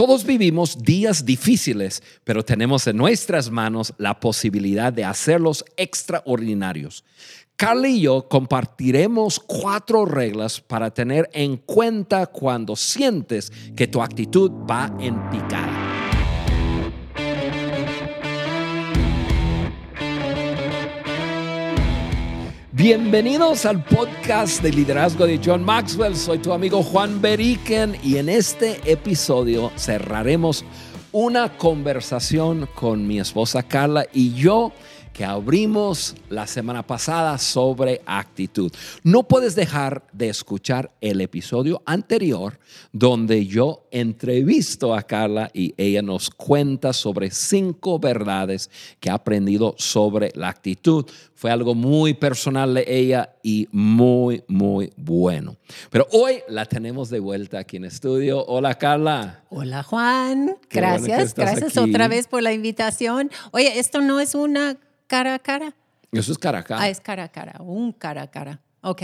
Todos 0.00 0.24
vivimos 0.24 0.82
días 0.82 1.26
difíciles, 1.26 2.02
pero 2.24 2.42
tenemos 2.42 2.86
en 2.86 2.96
nuestras 2.96 3.50
manos 3.50 3.92
la 3.98 4.18
posibilidad 4.18 4.90
de 4.90 5.04
hacerlos 5.04 5.62
extraordinarios. 5.76 7.04
Carla 7.54 7.86
y 7.86 8.00
yo 8.00 8.26
compartiremos 8.26 9.38
cuatro 9.38 10.06
reglas 10.06 10.58
para 10.58 10.90
tener 10.90 11.28
en 11.34 11.58
cuenta 11.58 12.24
cuando 12.28 12.76
sientes 12.76 13.52
que 13.76 13.88
tu 13.88 14.00
actitud 14.00 14.50
va 14.50 14.90
en 15.00 15.20
picada. 15.28 16.09
Bienvenidos 22.80 23.66
al 23.66 23.84
podcast 23.84 24.62
de 24.62 24.72
liderazgo 24.72 25.26
de 25.26 25.38
John 25.44 25.62
Maxwell. 25.62 26.16
Soy 26.16 26.38
tu 26.38 26.50
amigo 26.50 26.82
Juan 26.82 27.20
Beriken 27.20 27.94
y 28.02 28.16
en 28.16 28.30
este 28.30 28.80
episodio 28.90 29.70
cerraremos 29.76 30.64
una 31.12 31.58
conversación 31.58 32.66
con 32.74 33.06
mi 33.06 33.20
esposa 33.20 33.62
Carla 33.62 34.06
y 34.14 34.32
yo 34.32 34.72
que 35.20 35.26
abrimos 35.26 36.14
la 36.30 36.46
semana 36.46 36.82
pasada 36.82 37.36
sobre 37.36 38.00
actitud. 38.06 38.72
No 39.02 39.24
puedes 39.24 39.54
dejar 39.54 40.02
de 40.14 40.30
escuchar 40.30 40.92
el 41.02 41.20
episodio 41.20 41.82
anterior 41.84 42.58
donde 42.90 43.44
yo 43.44 43.86
entrevisto 43.90 44.94
a 44.94 45.02
Carla 45.02 45.50
y 45.52 45.74
ella 45.76 46.00
nos 46.00 46.30
cuenta 46.30 46.94
sobre 46.94 47.30
cinco 47.30 47.98
verdades 47.98 48.70
que 48.98 49.10
ha 49.10 49.14
aprendido 49.16 49.74
sobre 49.76 50.32
la 50.36 50.48
actitud. 50.48 51.04
Fue 51.34 51.50
algo 51.50 51.74
muy 51.74 52.14
personal 52.14 52.72
de 52.72 52.86
ella 52.88 53.34
y 53.42 53.68
muy, 53.72 54.42
muy 54.48 54.90
bueno. 54.96 55.58
Pero 55.90 56.06
hoy 56.12 56.36
la 56.48 56.64
tenemos 56.64 57.10
de 57.10 57.20
vuelta 57.20 57.58
aquí 57.58 57.76
en 57.76 57.84
estudio. 57.84 58.42
Hola 58.46 58.76
Carla. 58.76 59.44
Hola 59.50 59.82
Juan. 59.82 60.56
gracias, 60.70 61.34
gracias 61.34 61.76
otra 61.76 62.08
vez 62.08 62.26
por 62.26 62.42
la 62.42 62.54
invitación. 62.54 63.30
Oye, 63.50 63.78
esto 63.78 64.00
no 64.00 64.18
es 64.18 64.34
una 64.34 64.78
cara 65.10 65.34
a 65.34 65.38
cara? 65.40 65.74
Eso 66.12 66.30
es 66.30 66.38
cara 66.38 66.60
a 66.60 66.62
cara. 66.62 66.82
Ah, 66.82 66.88
es 66.88 67.00
cara 67.00 67.24
a 67.24 67.28
cara, 67.28 67.56
un 67.58 67.92
cara 67.92 68.22
a 68.22 68.30
cara. 68.30 68.60
Ok. 68.80 69.02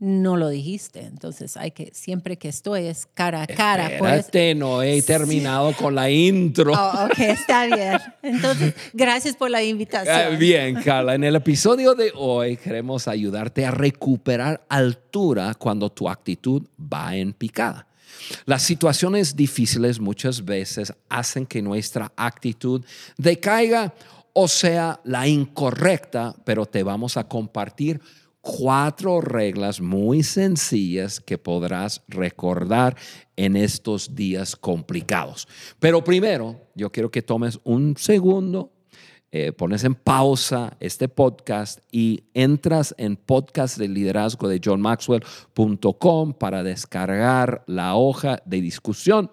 No 0.00 0.36
lo 0.36 0.48
dijiste, 0.48 1.00
entonces 1.00 1.56
hay 1.56 1.72
que, 1.72 1.90
siempre 1.92 2.36
que 2.36 2.48
estoy 2.48 2.86
es 2.86 3.06
cara 3.14 3.42
a 3.42 3.46
cara. 3.46 3.88
Espérate, 3.88 4.54
no 4.54 4.82
he 4.82 5.02
terminado 5.02 5.72
con 5.74 5.94
la 5.94 6.08
intro. 6.08 6.72
Oh, 6.72 7.06
ok, 7.06 7.18
está 7.18 7.66
bien. 7.66 7.98
Entonces, 8.22 8.74
gracias 8.92 9.36
por 9.36 9.50
la 9.50 9.62
invitación. 9.62 10.14
Ah, 10.16 10.28
bien, 10.36 10.76
Carla, 10.82 11.16
en 11.16 11.24
el 11.24 11.34
episodio 11.34 11.94
de 11.94 12.12
hoy 12.14 12.56
queremos 12.56 13.08
ayudarte 13.08 13.66
a 13.66 13.72
recuperar 13.72 14.64
altura 14.68 15.54
cuando 15.54 15.90
tu 15.90 16.08
actitud 16.08 16.62
va 16.80 17.16
en 17.16 17.32
picada. 17.32 17.88
Las 18.44 18.62
situaciones 18.62 19.34
difíciles 19.34 19.98
muchas 20.00 20.44
veces 20.44 20.92
hacen 21.08 21.46
que 21.46 21.62
nuestra 21.62 22.12
actitud 22.16 22.84
decaiga 23.16 23.94
o 24.40 24.46
sea 24.46 25.00
la 25.02 25.26
incorrecta, 25.26 26.32
pero 26.44 26.64
te 26.64 26.84
vamos 26.84 27.16
a 27.16 27.26
compartir 27.26 28.00
cuatro 28.40 29.20
reglas 29.20 29.80
muy 29.80 30.22
sencillas 30.22 31.18
que 31.18 31.38
podrás 31.38 32.04
recordar 32.06 32.96
en 33.34 33.56
estos 33.56 34.14
días 34.14 34.54
complicados. 34.54 35.48
Pero 35.80 36.04
primero, 36.04 36.68
yo 36.76 36.92
quiero 36.92 37.10
que 37.10 37.20
tomes 37.20 37.58
un 37.64 37.96
segundo, 37.96 38.72
eh, 39.32 39.50
pones 39.50 39.82
en 39.82 39.96
pausa 39.96 40.76
este 40.78 41.08
podcast 41.08 41.80
y 41.90 42.22
entras 42.32 42.94
en 42.96 43.16
podcast 43.16 43.76
de 43.76 43.88
liderazgo 43.88 44.46
de 44.46 44.60
johnmaxwell.com 44.64 46.32
para 46.34 46.62
descargar 46.62 47.64
la 47.66 47.96
hoja 47.96 48.40
de 48.46 48.60
discusión 48.60 49.32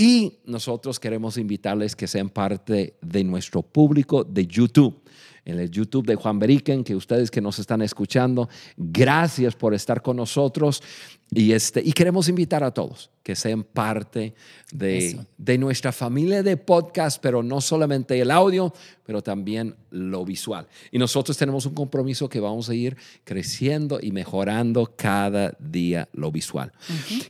y 0.00 0.38
nosotros 0.46 0.98
queremos 0.98 1.36
invitarles 1.36 1.94
que 1.94 2.06
sean 2.06 2.30
parte 2.30 2.94
de 3.02 3.22
nuestro 3.22 3.60
público 3.60 4.24
de 4.24 4.46
YouTube 4.46 5.02
en 5.44 5.58
el 5.58 5.70
YouTube 5.70 6.06
de 6.06 6.14
Juan 6.14 6.38
Beriken, 6.38 6.84
que 6.84 6.96
ustedes 6.96 7.30
que 7.30 7.42
nos 7.42 7.58
están 7.58 7.82
escuchando, 7.82 8.48
gracias 8.78 9.54
por 9.54 9.74
estar 9.74 10.00
con 10.00 10.16
nosotros. 10.16 10.82
Y, 11.32 11.52
este, 11.52 11.80
y 11.84 11.92
queremos 11.92 12.28
invitar 12.28 12.64
a 12.64 12.72
todos 12.72 13.10
que 13.22 13.36
sean 13.36 13.62
parte 13.62 14.34
de, 14.72 15.20
de, 15.38 15.58
nuestra 15.58 15.92
familia 15.92 16.42
de 16.42 16.56
podcast, 16.56 17.22
pero 17.22 17.42
no 17.42 17.60
solamente 17.60 18.20
el 18.20 18.32
audio, 18.32 18.72
pero 19.04 19.22
también 19.22 19.76
lo 19.90 20.24
visual. 20.24 20.66
Y 20.90 20.98
nosotros 20.98 21.36
tenemos 21.36 21.66
un 21.66 21.74
compromiso 21.74 22.28
que 22.28 22.40
vamos 22.40 22.68
a 22.68 22.74
ir 22.74 22.96
creciendo 23.22 24.00
y 24.02 24.10
mejorando 24.10 24.94
cada 24.96 25.54
día 25.60 26.08
lo 26.12 26.32
visual. 26.32 26.72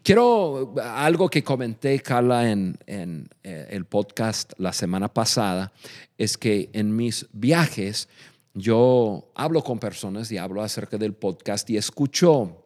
Quiero 0.03 0.75
algo 0.83 1.29
que 1.29 1.45
comenté, 1.45 2.01
Carla, 2.01 2.51
en, 2.51 2.79
en 2.87 3.29
eh, 3.43 3.67
el 3.71 3.85
podcast 3.85 4.55
la 4.57 4.73
semana 4.73 5.13
pasada, 5.13 5.73
es 6.17 6.39
que 6.39 6.71
en 6.73 6.97
mis 6.97 7.27
viajes 7.33 8.09
yo 8.55 9.31
hablo 9.35 9.63
con 9.63 9.79
personas 9.79 10.33
y 10.33 10.39
hablo 10.39 10.63
acerca 10.63 10.97
del 10.97 11.13
podcast 11.13 11.69
y 11.71 11.77
escucho 11.77 12.60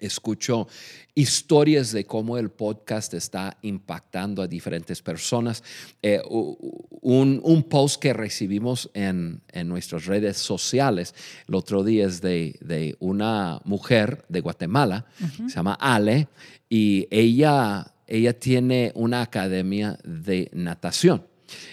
escucho 0.00 0.68
historias 1.14 1.92
de 1.92 2.04
cómo 2.04 2.38
el 2.38 2.50
podcast 2.50 3.14
está 3.14 3.56
impactando 3.62 4.42
a 4.42 4.46
diferentes 4.46 5.02
personas. 5.02 5.62
Eh, 6.02 6.20
un, 6.28 7.66
post 7.68 8.00
que 8.00 8.12
recibimos 8.12 8.90
en, 8.94 9.40
nuestras 9.64 10.06
redes 10.06 10.36
sociales 10.36 11.14
el 11.48 11.54
otro 11.54 11.84
día 11.84 12.06
es 12.06 12.20
de, 12.20 12.96
una 12.98 13.60
mujer 13.64 14.24
de 14.28 14.40
Guatemala, 14.40 15.06
se 15.48 15.54
llama 15.54 15.74
Ale, 15.74 16.28
y 16.68 17.06
ella, 17.10 17.92
ella 18.06 18.38
tiene 18.38 18.92
una 18.94 19.22
academia 19.22 19.98
de 20.04 20.50
natación 20.52 21.26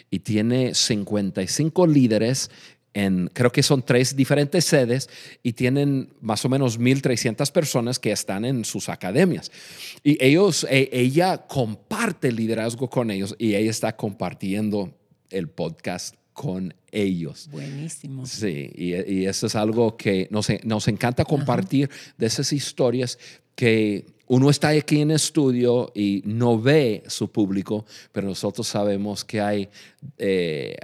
y 0.10 0.20
tiene 0.20 0.76
55 0.76 1.88
líderes 1.88 2.52
creo 3.34 3.52
que 3.52 3.64
son 3.64 3.84
tres 3.84 4.16
diferentes 4.16 4.66
sedes 4.66 5.10
y 5.44 5.54
tienen 5.54 6.10
más 6.22 6.44
o 6.46 6.50
menos 6.50 6.80
1.300 6.80 7.52
personas 7.52 8.00
que 8.00 8.12
están 8.12 8.46
en 8.46 8.66
sus 8.66 8.90
academias. 8.90 9.52
Y 10.04 10.24
ellos, 10.24 10.66
e, 10.70 10.90
ella 10.92 11.38
comparte 11.48 12.32
liderazgo 12.32 12.90
con 12.90 13.12
ellos 13.12 13.36
y 13.38 13.56
ella 13.56 13.72
está 13.72 13.96
compartiendo 13.96 14.94
el 15.30 15.48
podcast 15.48 16.16
con 16.34 16.74
ellos. 16.92 17.50
Buenísimo. 17.52 18.26
Sí, 18.26 18.72
y, 18.76 19.26
eso 19.26 19.48
es 19.48 19.56
algo 19.56 19.96
que 19.96 20.28
nos, 20.32 20.48
nos 20.64 20.88
encanta 20.88 21.24
compartir 21.24 21.90
de 22.18 22.26
esas 22.26 22.52
historias 22.52 23.18
que 23.56 24.06
uno 24.28 24.50
está 24.50 24.70
aquí 24.70 25.02
en 25.02 25.12
estudio 25.12 25.92
y 25.94 26.22
no 26.26 26.60
ve 26.60 27.04
su 27.08 27.32
público, 27.32 27.86
pero 28.12 28.28
nosotros 28.28 28.68
sabemos 28.68 29.26
que 29.26 29.42
hay 29.42 29.70
eh, 30.18 30.78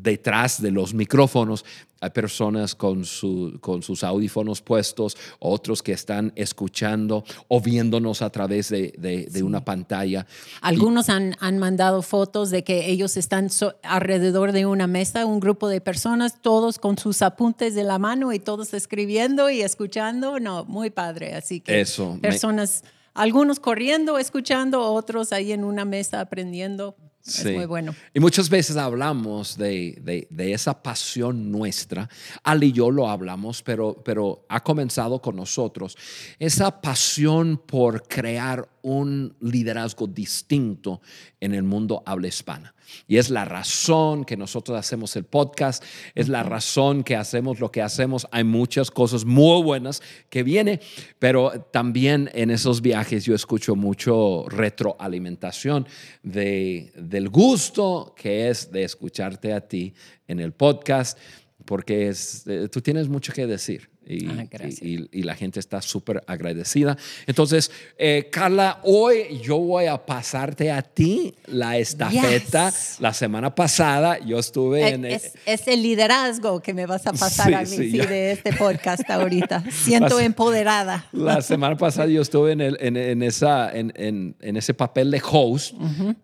detrás 0.00 0.60
de 0.62 0.70
los 0.70 0.94
micrófonos 0.94 1.64
hay 2.02 2.10
personas 2.10 2.74
con, 2.74 3.04
su, 3.04 3.58
con 3.60 3.80
sus 3.80 4.02
audífonos 4.02 4.60
puestos, 4.60 5.16
otros 5.38 5.84
que 5.84 5.92
están 5.92 6.32
escuchando 6.34 7.24
o 7.46 7.60
viéndonos 7.60 8.22
a 8.22 8.30
través 8.30 8.70
de, 8.70 9.42
una 9.44 9.64
pantalla. 9.64 10.26
Algunos 10.62 11.08
han, 11.08 11.36
han, 11.38 11.60
mandado 11.60 12.02
fotos 12.02 12.50
de 12.50 12.64
que 12.64 12.90
ellos 12.90 13.16
están 13.16 13.50
alrededor 13.84 14.50
de 14.50 14.66
una 14.66 14.88
mesa, 14.88 15.24
un 15.26 15.38
grupo 15.38 15.68
de 15.68 15.80
personas, 15.80 16.42
todos 16.42 16.80
con 16.80 16.98
sus 16.98 17.22
apuntes 17.22 17.76
de 17.76 17.84
la 17.84 18.00
mano 18.00 18.32
y 18.32 18.40
todos 18.40 18.74
escribiendo 18.74 19.48
y 19.48 19.62
escuchando. 19.62 20.40
No, 20.40 20.64
muy 20.64 20.90
padre. 20.90 21.34
Así 21.34 21.60
que 21.60 21.80
Eso, 21.80 22.18
personas, 22.20 22.82
algunos 23.14 23.60
corriendo, 23.60 24.18
escuchando, 24.18 24.92
otros 24.92 25.32
ahí 25.32 25.52
en 25.52 25.62
una 25.62 25.84
mesa 25.84 26.20
aprendiendo. 26.20 26.96
Es 27.24 27.44
muy 27.44 27.66
bueno. 27.66 27.94
Y 28.12 28.20
muchas 28.20 28.48
veces 28.50 28.76
hablamos 28.76 29.56
de, 29.56 30.26
esa 30.36 30.82
pasión 30.82 31.52
nuestra. 31.52 32.08
Ali 32.42 32.68
y 32.68 32.72
yo 32.72 32.90
lo 32.90 33.08
hablamos, 33.08 33.62
pero, 33.62 34.02
pero 34.04 34.44
ha 34.48 34.62
comenzado 34.62 35.20
con 35.20 35.36
nosotros. 35.36 35.96
Esa 36.38 36.80
pasión 36.80 37.62
por 37.64 38.08
crear 38.08 38.68
un 38.82 39.36
liderazgo 39.40 40.06
distinto 40.06 41.00
en 41.40 41.54
el 41.54 41.62
mundo 41.62 42.02
habla 42.04 42.28
hispana. 42.28 42.74
Y 43.06 43.18
es 43.18 43.30
la 43.30 43.44
razón 43.44 44.24
que 44.24 44.36
nosotros 44.36 44.78
hacemos 44.78 45.16
el 45.16 45.24
podcast, 45.24 45.82
es 46.14 46.28
la 46.28 46.42
razón 46.42 47.04
que 47.04 47.16
hacemos 47.16 47.60
lo 47.60 47.70
que 47.70 47.82
hacemos. 47.82 48.26
Hay 48.30 48.44
muchas 48.44 48.90
cosas 48.90 49.24
muy 49.24 49.62
buenas 49.62 50.02
que 50.28 50.42
vienen, 50.42 50.80
pero 51.18 51.50
también 51.70 52.30
en 52.34 52.50
esos 52.50 52.82
viajes 52.82 53.24
yo 53.24 53.34
escucho 53.34 53.76
mucho 53.76 54.44
retroalimentación 54.48 55.86
de, 56.22 56.92
del 56.96 57.28
gusto 57.28 58.14
que 58.16 58.48
es 58.48 58.70
de 58.70 58.84
escucharte 58.84 59.52
a 59.52 59.60
ti 59.60 59.94
en 60.28 60.40
el 60.40 60.52
podcast 60.52 61.18
porque 61.64 62.08
es, 62.08 62.44
eh, 62.46 62.68
tú 62.70 62.80
tienes 62.80 63.08
mucho 63.08 63.32
que 63.32 63.46
decir. 63.46 63.90
Y, 64.04 64.26
Ah, 64.28 64.44
gracias. 64.50 64.82
y- 64.82 65.08
y 65.12 65.22
la 65.22 65.36
gente 65.36 65.60
está 65.60 65.80
súper 65.80 66.24
agradecida. 66.26 66.96
Entonces, 67.24 67.70
eh, 67.96 68.28
Carla, 68.32 68.80
hoy 68.82 69.38
yo 69.40 69.58
voy 69.58 69.86
a 69.86 69.96
pasarte 70.04 70.72
a 70.72 70.82
ti 70.82 71.32
la 71.46 71.78
estafeta. 71.78 72.70
Yes. 72.70 72.96
La 72.98 73.14
semana 73.14 73.54
pasada 73.54 74.18
yo 74.18 74.40
estuve 74.40 74.88
en... 74.88 75.04
Es, 75.04 75.34
es 75.46 75.68
el 75.68 75.82
liderazgo 75.82 76.60
que 76.60 76.74
me 76.74 76.84
vas 76.86 77.06
a 77.06 77.12
pasar 77.12 77.46
Sí, 77.46 77.54
a 77.54 77.60
mí 77.60 77.66
sí, 77.66 77.90
sí, 77.92 77.98
de 77.98 78.32
este 78.32 78.52
podcast 78.54 79.08
ahorita. 79.08 79.62
Siento 79.70 80.16
Las- 80.16 80.26
empoderada. 80.26 81.06
La 81.12 81.40
semana 81.40 81.76
pasada 81.76 82.08
yo 82.08 82.22
estuve 82.22 82.52
en, 82.52 82.60
el- 82.60 82.78
en- 82.80 82.96
en 82.96 83.22
esa, 83.22 83.70
en, 83.72 84.34
ese 84.40 84.74
papel 84.74 85.12
de 85.12 85.22
host, 85.30 85.74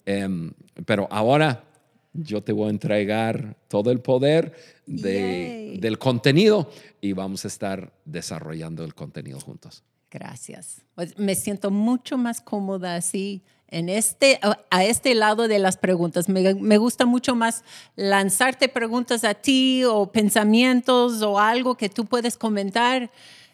em, 0.04 0.50
pero 0.84 1.06
ahora 1.12 1.62
yo 2.12 2.42
te 2.42 2.52
voy 2.52 2.66
a 2.66 2.70
entregar 2.70 3.56
todo 3.68 3.92
el 3.92 4.00
poder 4.00 4.52
de- 4.88 5.76
del 5.80 5.98
contenido 5.98 6.70
y 7.00 7.12
vamos 7.12 7.44
a 7.44 7.48
estar 7.48 7.92
desarrollando 8.04 8.84
el 8.84 8.94
contenido 8.94 9.38
juntos. 9.40 9.84
Gracias. 10.10 10.82
Pues 10.94 11.18
me 11.18 11.34
siento 11.34 11.70
mucho 11.70 12.16
más 12.16 12.40
cómoda 12.40 12.96
así 12.96 13.42
en 13.70 13.90
este, 13.90 14.38
a- 14.42 14.58
a 14.70 14.84
este 14.84 15.14
lado 15.14 15.46
de 15.48 15.58
las 15.58 15.76
preguntas. 15.76 16.28
Me, 16.30 16.54
me 16.54 16.78
gusta 16.78 17.04
mucho 17.04 17.34
más 17.34 17.62
lanzarte 17.96 18.68
preguntas 18.70 19.24
a 19.24 19.34
ti 19.34 19.84
o 19.84 20.10
pensamientos 20.10 21.20
o 21.22 21.38
algo 21.38 21.76
que 21.76 21.90
tú 21.90 22.06
puedes 22.06 22.38
comentar 22.38 23.10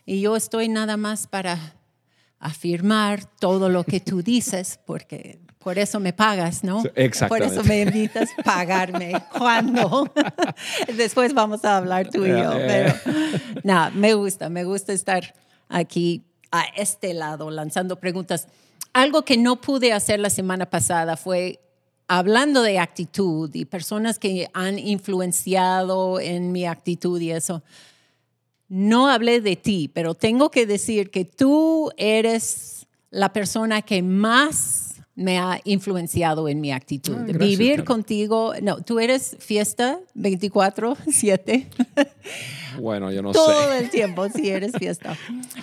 y 0.07 0.21
yo 0.21 0.37
estoy 0.37 0.69
nada 0.69 0.97
más 0.97 1.27
para 1.27 1.75
afirmar 2.39 3.25
todo 3.41 3.69
lo 3.69 3.85
que 3.85 4.01
tú 4.01 4.23
dices 4.23 4.79
porque 4.87 5.41
por 5.65 5.79
eso 5.79 5.99
me 5.99 6.13
pagas, 6.13 6.63
¿no? 6.63 6.83
Por 7.27 7.43
eso 7.43 7.65
me 7.65 7.81
invitas 7.81 8.29
a 8.39 8.43
pagarme. 8.43 9.15
¿Cuándo? 9.37 10.13
Después 10.95 11.33
vamos 11.33 11.65
a 11.65 11.79
hablar 11.79 12.11
tú 12.11 12.27
y 12.27 12.29
yo. 12.29 12.53
Pero 12.53 12.95
no, 13.65 13.91
me 13.93 14.13
gusta, 14.13 14.51
me 14.51 14.65
gusta 14.65 14.93
estar 14.93 15.35
aquí 15.71 16.23
a 16.53 16.65
este 16.77 17.15
lado 17.15 17.51
lanzando 17.51 17.97
preguntas. 17.97 18.47
Algo 18.93 19.25
que 19.25 19.39
no 19.39 19.61
pude 19.61 19.95
hacer 19.95 20.21
la 20.21 20.29
semana 20.29 20.67
pasada 20.67 21.17
fue 21.17 21.61
hablando 22.09 22.63
de 22.63 22.79
actitud 22.79 23.51
y 23.55 23.65
personas 23.65 24.19
que 24.19 24.49
han 24.53 24.79
influenciado 24.79 26.21
en 26.21 26.53
mi 26.53 26.67
actitud 26.67 27.19
y 27.23 27.31
eso. 27.31 27.63
No 28.69 29.09
hablé 29.09 29.41
de 29.41 29.57
ti, 29.57 29.91
pero 29.93 30.15
tengo 30.15 30.51
que 30.51 30.67
decir 30.67 31.11
que 31.11 31.25
tú 31.25 31.91
eres 31.97 32.87
la 33.11 33.33
persona 33.33 33.81
que 33.81 34.03
más 34.03 34.94
me 35.17 35.39
ha 35.39 35.61
influenciado 35.65 36.49
en 36.49 36.61
mi 36.61 36.73
actitud. 36.73 37.15
Ah, 37.17 37.25
gracias, 37.27 37.39
Vivir 37.39 37.71
Carla. 37.77 37.85
contigo, 37.85 38.53
no, 38.63 38.83
tú 38.83 38.99
eres 38.99 39.37
fiesta 39.39 40.01
24/7. 40.17 41.67
Bueno, 42.81 43.13
yo 43.13 43.23
no 43.23 43.31
Todo 43.31 43.71
sé. 43.71 43.79
el 43.79 43.91
tiempo, 43.91 44.29
sí, 44.29 44.51
eres 44.51 44.73
fiesta. 44.77 45.17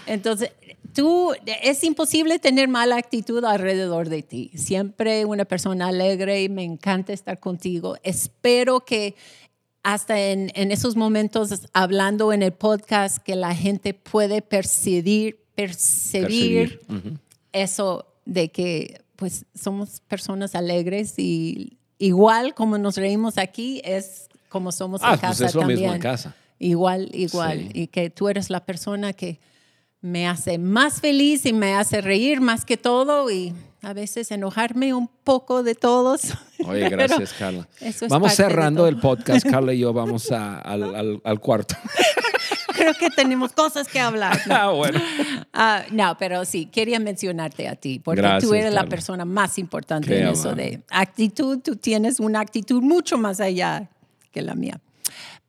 Entonces, 0.06 0.51
tú, 0.94 1.33
es 1.62 1.83
imposible 1.83 2.39
tener 2.39 2.69
mala 2.69 2.95
actitud 2.95 3.44
alrededor 3.44 4.07
de 4.07 4.24
ti. 4.24 4.50
Siempre 4.56 5.25
una 5.25 5.44
persona 5.44 5.89
alegre 5.89 6.42
y 6.42 6.48
me 6.48 6.63
encanta 6.63 7.12
estar 7.12 7.38
contigo. 7.42 7.98
Espero 8.03 8.80
que 8.86 9.15
hasta 9.83 10.21
en, 10.21 10.51
en 10.56 10.71
esos 10.71 10.95
momentos, 10.95 11.68
hablando 11.74 12.31
en 12.31 12.44
el 12.44 12.53
podcast, 12.53 13.18
que 13.18 13.36
la 13.36 13.53
gente 13.56 13.94
puede 13.94 14.42
percibir, 14.42 15.39
percibir, 15.56 16.80
eso 17.51 18.06
de 18.25 18.50
que 18.50 19.01
pues 19.21 19.45
somos 19.53 20.01
personas 20.07 20.56
alegres 20.56 21.13
y 21.19 21.77
igual 22.00 22.56
como 22.56 22.79
nos 22.79 22.95
reímos 22.97 23.38
aquí 23.38 23.79
es 23.85 24.27
como 24.50 24.71
somos 24.71 25.01
Ah, 25.03 25.13
en 25.13 25.19
pues 25.19 25.21
casa 25.29 25.45
es 25.45 25.53
lo 25.53 25.59
también. 25.62 25.79
mismo 25.81 25.94
en 25.94 26.01
casa. 26.01 26.35
Igual, 26.57 27.12
igual. 27.13 27.59
Sí. 27.59 27.81
Y 27.83 27.88
que 27.88 28.09
tú 28.09 28.29
eres 28.29 28.50
la 28.50 28.65
persona 28.65 29.13
que 29.13 29.39
me 30.01 30.27
hace 30.27 30.57
más 30.57 31.01
feliz 31.01 31.45
y 31.45 31.53
me 31.53 31.75
hace 31.75 32.01
reír 32.01 32.41
más 32.41 32.65
que 32.65 32.77
todo 32.77 33.29
y 33.29 33.53
a 33.83 33.94
veces 33.94 34.31
enojarme 34.31 34.95
un 34.95 35.07
poco 35.24 35.62
de 35.62 35.75
todos. 35.75 36.21
Oye, 36.65 36.89
gracias, 36.89 37.33
Carla. 37.33 37.67
eso 37.79 38.06
es 38.06 38.09
Vamos 38.12 38.33
cerrando 38.33 38.88
el 38.88 38.97
podcast, 39.00 39.47
Carla 39.47 39.71
y 39.75 39.79
yo 39.81 39.94
vamos 40.01 40.31
a- 40.31 40.57
al, 40.62 40.95
al- 40.95 41.21
al 41.24 41.39
cuarto. 41.39 41.75
Creo 42.81 42.94
que 42.95 43.10
tenemos 43.10 43.51
cosas 43.54 43.88
que 43.88 44.00
hablar. 44.00 44.39
¿no? 44.48 44.56
Ah, 44.56 44.72
bueno. 44.72 45.00
Ah, 45.54 45.83
no, 45.92 46.18
pero 46.18 46.45
sí, 46.45 46.66
quería 46.66 47.00
mencionarte 47.00 47.68
a 47.68 47.75
ti, 47.75 48.00
porque 48.00 48.22
Gracias, 48.22 48.44
tú 48.50 48.54
eres 48.56 48.72
la 48.74 48.81
Carla. 48.81 48.89
persona 48.89 49.25
más 49.25 49.57
importante 49.57 50.07
Qué 50.07 50.22
en 50.22 50.28
eso 50.30 50.50
amable. 50.50 50.63
de 50.63 50.83
actitud. 50.89 51.60
Tú 51.60 51.75
tienes 51.75 52.19
una 52.19 52.39
actitud 52.39 52.81
mucho 52.81 53.18
más 53.18 53.39
allá 53.39 53.89
que 54.31 54.42
la 54.42 54.56
mía. 54.56 54.80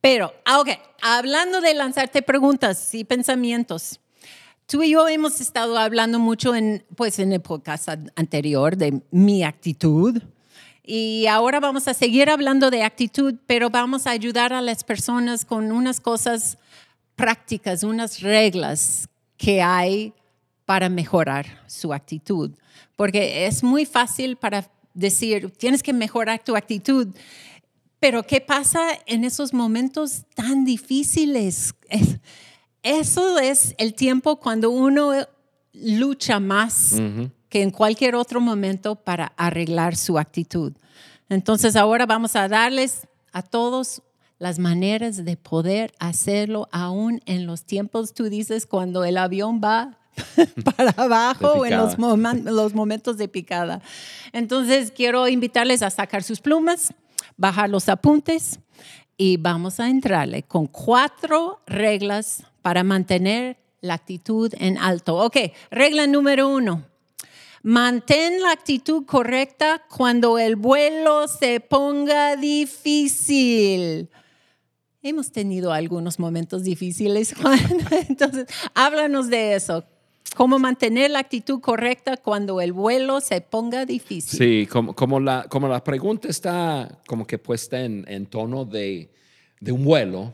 Pero, 0.01 0.33
ah, 0.45 0.59
ok, 0.59 0.69
hablando 1.01 1.61
de 1.61 1.73
lanzarte 1.73 2.21
preguntas 2.21 2.93
y 2.93 3.05
pensamientos, 3.05 3.99
tú 4.67 4.83
y 4.83 4.91
yo 4.91 5.07
hemos 5.07 5.39
estado 5.39 5.77
hablando 5.77 6.19
mucho 6.19 6.53
en, 6.55 6.83
pues, 6.95 7.19
en 7.19 7.31
el 7.31 7.39
podcast 7.41 7.87
an- 7.89 8.11
anterior 8.15 8.75
de 8.75 9.01
mi 9.11 9.43
actitud. 9.43 10.21
Y 10.85 11.27
ahora 11.27 11.61
vamos 11.61 11.87
a 11.87 11.93
seguir 11.93 12.29
hablando 12.29 12.69
de 12.69 12.83
actitud, 12.83 13.35
pero 13.47 13.69
vamos 13.69 14.05
a 14.05 14.11
ayudar 14.11 14.51
a 14.51 14.61
las 14.61 14.83
personas 14.83 15.45
con 15.45 15.71
unas 15.71 16.01
cosas 16.01 16.57
prácticas, 17.15 17.83
unas 17.83 18.21
reglas 18.21 19.07
que 19.37 19.61
hay 19.61 20.13
para 20.65 20.89
mejorar 20.89 21.45
su 21.67 21.93
actitud. 21.93 22.51
Porque 22.95 23.45
es 23.47 23.63
muy 23.63 23.85
fácil 23.85 24.35
para 24.37 24.69
decir, 24.93 25.51
tienes 25.57 25.83
que 25.83 25.93
mejorar 25.93 26.43
tu 26.43 26.55
actitud, 26.55 27.07
pero 27.99 28.23
¿qué 28.23 28.41
pasa 28.41 28.81
en 29.05 29.23
esos 29.23 29.53
momentos 29.53 30.23
tan 30.35 30.65
difíciles? 30.65 31.73
Es- 31.89 32.19
eso 32.83 33.39
es 33.39 33.73
el 33.77 33.93
tiempo 33.93 34.35
cuando 34.39 34.69
uno 34.69 35.13
lucha 35.73 36.39
más 36.39 36.95
que 37.49 37.61
en 37.61 37.71
cualquier 37.71 38.15
otro 38.15 38.41
momento 38.41 38.95
para 38.95 39.27
arreglar 39.37 39.95
su 39.95 40.19
actitud. 40.19 40.73
Entonces 41.29 41.75
ahora 41.75 42.05
vamos 42.05 42.35
a 42.35 42.47
darles 42.47 43.07
a 43.31 43.41
todos 43.41 44.01
las 44.39 44.59
maneras 44.59 45.23
de 45.23 45.37
poder 45.37 45.93
hacerlo 45.99 46.67
aún 46.71 47.21
en 47.25 47.45
los 47.45 47.63
tiempos, 47.63 48.13
tú 48.13 48.29
dices, 48.29 48.65
cuando 48.65 49.03
el 49.03 49.17
avión 49.17 49.61
va 49.63 49.97
para 50.77 50.91
abajo 50.91 51.53
o 51.53 51.65
en 51.65 51.77
los, 51.77 51.97
los 51.97 52.73
momentos 52.73 53.17
de 53.17 53.27
picada. 53.27 53.81
Entonces 54.31 54.91
quiero 54.91 55.27
invitarles 55.27 55.81
a 55.81 55.89
sacar 55.89 56.23
sus 56.23 56.39
plumas, 56.39 56.93
bajar 57.37 57.69
los 57.69 57.89
apuntes 57.89 58.59
y 59.17 59.37
vamos 59.37 59.79
a 59.79 59.89
entrarle 59.89 60.43
con 60.43 60.67
cuatro 60.67 61.61
reglas 61.65 62.43
para 62.61 62.83
mantener 62.83 63.57
la 63.81 63.95
actitud 63.95 64.53
en 64.57 64.77
alto. 64.77 65.17
Ok, 65.17 65.37
regla 65.69 66.07
número 66.07 66.47
uno. 66.47 66.85
Mantén 67.61 68.41
la 68.41 68.51
actitud 68.51 69.05
correcta 69.05 69.83
cuando 69.89 70.37
el 70.37 70.57
vuelo 70.57 71.27
se 71.27 71.61
ponga 71.61 72.35
difícil. 72.35 74.09
Hemos 75.03 75.31
tenido 75.31 75.73
algunos 75.73 76.17
momentos 76.17 76.63
difíciles, 76.63 77.33
Juan. 77.41 77.59
Entonces, 78.09 78.45
háblanos 78.73 79.29
de 79.29 79.55
eso. 79.55 79.83
¿Cómo 80.35 80.57
mantener 80.57 81.11
la 81.11 81.19
actitud 81.19 81.59
correcta 81.59 82.17
cuando 82.17 82.59
el 82.61 82.71
vuelo 82.73 83.19
se 83.21 83.41
ponga 83.41 83.85
difícil? 83.85 84.39
Sí, 84.39 84.67
como, 84.67 84.95
como, 84.95 85.19
la, 85.19 85.43
como 85.49 85.67
la 85.67 85.83
pregunta 85.83 86.27
está 86.29 86.99
como 87.05 87.27
que 87.27 87.37
puesta 87.37 87.81
en, 87.83 88.05
en 88.07 88.25
tono 88.25 88.65
de, 88.65 89.11
de 89.59 89.71
un 89.71 89.83
vuelo, 89.83 90.33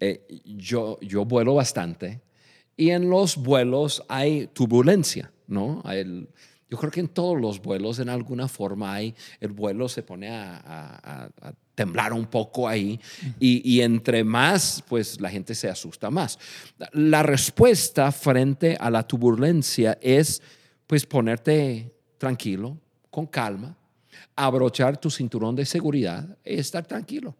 eh, 0.00 0.26
yo, 0.44 0.98
yo 1.02 1.24
vuelo 1.24 1.54
bastante 1.54 2.20
y 2.76 2.90
en 2.90 3.10
los 3.10 3.36
vuelos 3.36 4.02
hay 4.08 4.48
turbulencia, 4.48 5.30
¿no? 5.46 5.82
Hay 5.84 5.98
el- 6.00 6.28
yo 6.70 6.76
creo 6.76 6.90
que 6.90 7.00
en 7.00 7.08
todos 7.08 7.40
los 7.40 7.62
vuelos, 7.62 7.98
en 7.98 8.08
alguna 8.08 8.46
forma, 8.48 8.92
hay, 8.92 9.14
el 9.40 9.52
vuelo 9.52 9.88
se 9.88 10.02
pone 10.02 10.28
a, 10.30 10.56
a- 10.56 11.26
a- 11.26 11.48
a 11.48 11.52
temblar 11.78 12.12
un 12.12 12.26
poco 12.26 12.66
ahí 12.66 12.98
y, 13.38 13.62
y 13.64 13.82
entre 13.82 14.24
más, 14.24 14.82
pues 14.88 15.20
la 15.20 15.30
gente 15.30 15.54
se 15.54 15.68
asusta 15.68 16.10
más. 16.10 16.36
La 16.90 17.22
respuesta 17.22 18.10
frente 18.10 18.76
a 18.80 18.90
la 18.90 19.06
turbulencia 19.06 19.96
es, 20.02 20.42
pues, 20.88 21.06
ponerte 21.06 21.94
tranquilo, 22.18 22.76
con 23.10 23.26
calma, 23.26 23.76
abrochar 24.34 24.98
tu 24.98 25.08
cinturón 25.08 25.54
de 25.54 25.64
seguridad 25.64 26.36
y 26.44 26.54
estar 26.54 26.84
tranquilo. 26.84 27.36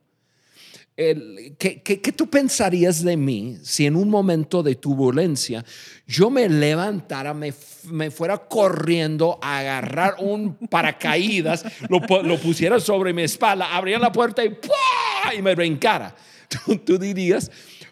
El- 0.96 1.54
¿qué, 1.58 1.80
qué, 1.82 2.00
qué 2.00 2.10
tú 2.12 2.28
pensarías 2.28 3.04
de 3.04 3.16
mí 3.16 3.56
si 3.62 3.86
en 3.86 3.94
un 3.94 4.10
momento 4.10 4.64
de 4.64 4.74
turbulencia 4.74 5.64
yo 6.08 6.28
me 6.28 6.48
levantara, 6.48 7.32
me, 7.34 7.54
me 7.84 8.10
fuera 8.10 8.36
corriendo 8.38 9.38
a 9.40 9.58
agarrar 9.60 10.16
un 10.18 10.54
paracaídas, 10.68 11.64
lo, 11.88 12.00
lo 12.22 12.38
pusiera 12.40 12.80
sobre 12.80 13.12
mi 13.12 13.22
espalda, 13.22 13.76
abría 13.76 13.98
la 14.00 14.10
puerta 14.10 14.44
y, 14.44 14.48
¡pua! 14.50 15.34
y 15.36 15.42
me 15.42 15.54
brincara? 15.54 16.14
Tú, 16.48 16.78
tú 16.78 16.98
dirías, 16.98 17.50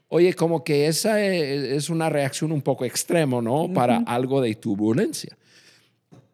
oye, 0.09 0.33
como 0.35 0.65
que 0.65 0.87
esa 0.89 1.21
e- 1.23 1.77
es 1.77 1.91
una 1.91 2.09
reacción 2.09 2.51
un 2.53 2.63
poco 2.63 2.85
extrema, 2.85 3.41
¿no? 3.43 3.71
Para 3.73 3.99
algo 3.99 4.41
de 4.41 4.55
turbulencia. 4.55 5.37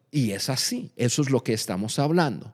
Y 0.09 0.31
es 0.31 0.49
así, 0.49 0.89
eso 0.95 1.21
es 1.21 1.29
lo 1.29 1.41
que 1.43 1.53
estamos 1.53 1.99
hablando. 1.99 2.53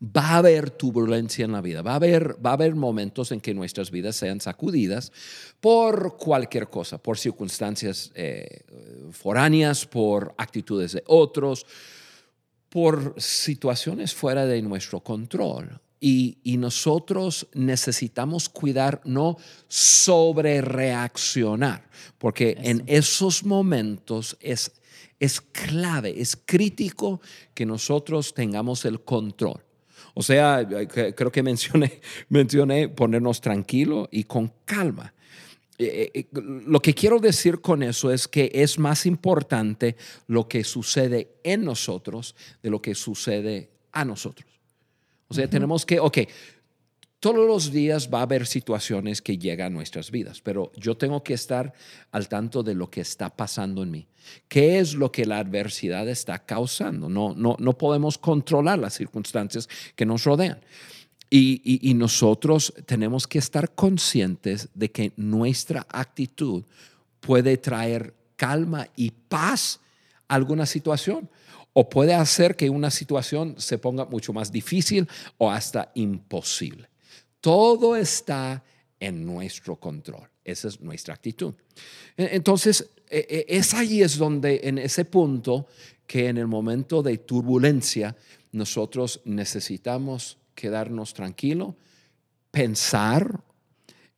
Va 0.00 0.28
a 0.28 0.36
haber 0.38 0.70
turbulencia 0.70 1.44
en 1.44 1.52
la 1.52 1.60
vida, 1.60 1.82
va 1.82 1.92
a 1.92 1.96
haber, 1.96 2.36
va 2.44 2.50
a 2.50 2.54
haber 2.54 2.74
momentos 2.74 3.32
en 3.32 3.40
que 3.40 3.54
nuestras 3.54 3.90
vidas 3.90 4.16
sean 4.16 4.40
sacudidas 4.40 5.12
por 5.60 6.16
cualquier 6.16 6.68
cosa, 6.68 6.98
por 6.98 7.18
circunstancias 7.18 8.10
eh, 8.14 8.62
foráneas, 9.12 9.86
por 9.86 10.34
actitudes 10.38 10.92
de 10.92 11.02
otros, 11.06 11.66
por 12.68 13.14
situaciones 13.16 14.14
fuera 14.14 14.46
de 14.46 14.60
nuestro 14.62 15.00
control. 15.00 15.80
Y, 15.98 16.56
nosotros 16.58 17.48
necesitamos 17.54 18.48
cuidar, 18.48 19.00
no 19.04 19.38
sobre 19.66 20.60
reaccionar, 20.60 21.88
porque 22.18 22.56
en 22.60 22.84
esos 22.86 23.44
momentos 23.44 24.36
es, 24.40 24.72
es 25.18 25.40
clave, 25.40 26.20
es 26.20 26.36
crítico 26.36 27.20
que 27.54 27.66
nosotros 27.66 28.34
tengamos 28.34 28.84
el 28.84 29.00
control. 29.00 29.62
O 30.14 30.22
sea, 30.22 30.66
creo 30.66 31.30
que 31.30 31.42
mencioné, 31.42 32.00
mencioné 32.28 32.88
ponernos 32.88 33.40
tranquilo 33.40 34.08
y 34.10 34.24
con 34.24 34.52
calma. 34.64 35.12
Eh, 35.78 36.10
eh, 36.14 36.26
lo 36.32 36.80
que 36.80 36.94
quiero 36.94 37.18
decir 37.18 37.60
con 37.60 37.82
eso 37.82 38.10
es 38.10 38.26
que 38.26 38.50
es 38.54 38.78
más 38.78 39.04
importante 39.04 39.96
lo 40.26 40.48
que 40.48 40.64
sucede 40.64 41.34
en 41.44 41.64
nosotros 41.64 42.34
de 42.62 42.70
lo 42.70 42.80
que 42.80 42.94
sucede 42.94 43.70
a 43.92 44.04
nosotros. 44.04 44.48
O 45.28 45.34
sea, 45.34 45.50
tenemos 45.50 45.84
que, 45.84 45.98
ok, 46.00 46.18
todos 47.20 47.46
los 47.46 47.72
días 47.72 48.10
va 48.12 48.20
a 48.20 48.22
haber 48.22 48.46
situaciones 48.46 49.22
que 49.22 49.38
llegan 49.38 49.72
a 49.72 49.76
nuestras 49.76 50.10
vidas, 50.10 50.40
pero 50.42 50.70
yo 50.76 50.96
tengo 50.96 51.22
que 51.22 51.34
estar 51.34 51.72
al 52.12 52.28
tanto 52.28 52.62
de 52.62 52.74
lo 52.74 52.90
que 52.90 53.00
está 53.00 53.34
pasando 53.34 53.82
en 53.82 53.90
mí. 53.90 54.06
¿Qué 54.48 54.78
es 54.78 54.94
lo 54.94 55.10
que 55.10 55.24
la 55.24 55.38
adversidad 55.38 56.08
está 56.08 56.38
causando? 56.38 57.08
No, 57.08 57.34
no, 57.34 57.56
no 57.58 57.78
podemos 57.78 58.18
controlar 58.18 58.78
las 58.78 58.94
circunstancias 58.94 59.68
que 59.94 60.04
nos 60.04 60.24
rodean. 60.24 60.60
Y, 61.28 61.80
y, 61.90 61.92
nosotros 61.94 62.72
tenemos 62.86 63.26
que 63.26 63.40
estar 63.40 63.74
conscientes 63.74 64.68
de 64.74 64.92
que 64.92 65.12
nuestra 65.16 65.84
actitud 65.88 66.62
puede 67.18 67.56
traer 67.56 68.14
calma 68.36 68.86
y 68.94 69.10
paz 69.10 69.80
a 70.28 70.36
alguna 70.36 70.66
situación 70.66 71.28
o 71.72 71.90
puede 71.90 72.14
hacer 72.14 72.54
que 72.54 72.70
una 72.70 72.92
situación 72.92 73.56
se 73.58 73.76
ponga 73.76 74.04
mucho 74.04 74.32
más 74.32 74.52
difícil 74.52 75.08
o 75.36 75.50
hasta 75.50 75.90
imposible. 75.96 76.88
Todo 77.40 77.96
está 77.96 78.62
en 79.00 79.24
nuestro 79.24 79.76
control. 79.76 80.28
Esa 80.44 80.68
es 80.68 80.80
nuestra 80.80 81.14
actitud. 81.14 81.54
E, 82.16 82.30
entonces, 82.32 82.90
e, 83.08 83.44
e, 83.48 83.56
es 83.56 83.74
ahí 83.74 84.02
es 84.02 84.16
donde, 84.16 84.60
en 84.64 84.78
ese 84.78 85.04
punto, 85.04 85.66
que 86.06 86.28
en 86.28 86.38
el 86.38 86.46
momento 86.46 87.02
de 87.02 87.18
turbulencia, 87.18 88.16
nosotros 88.52 89.20
necesitamos 89.24 90.38
quedarnos 90.54 91.14
tranquilos, 91.14 91.74
pensar 92.50 93.42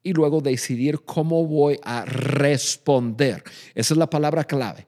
y 0.02 0.12
luego 0.12 0.40
decidir 0.40 1.00
cómo 1.04 1.46
voy 1.46 1.78
a 1.82 2.04
responder. 2.04 3.42
Esa 3.74 3.94
es 3.94 3.98
la 3.98 4.08
palabra 4.08 4.44
clave. 4.44 4.87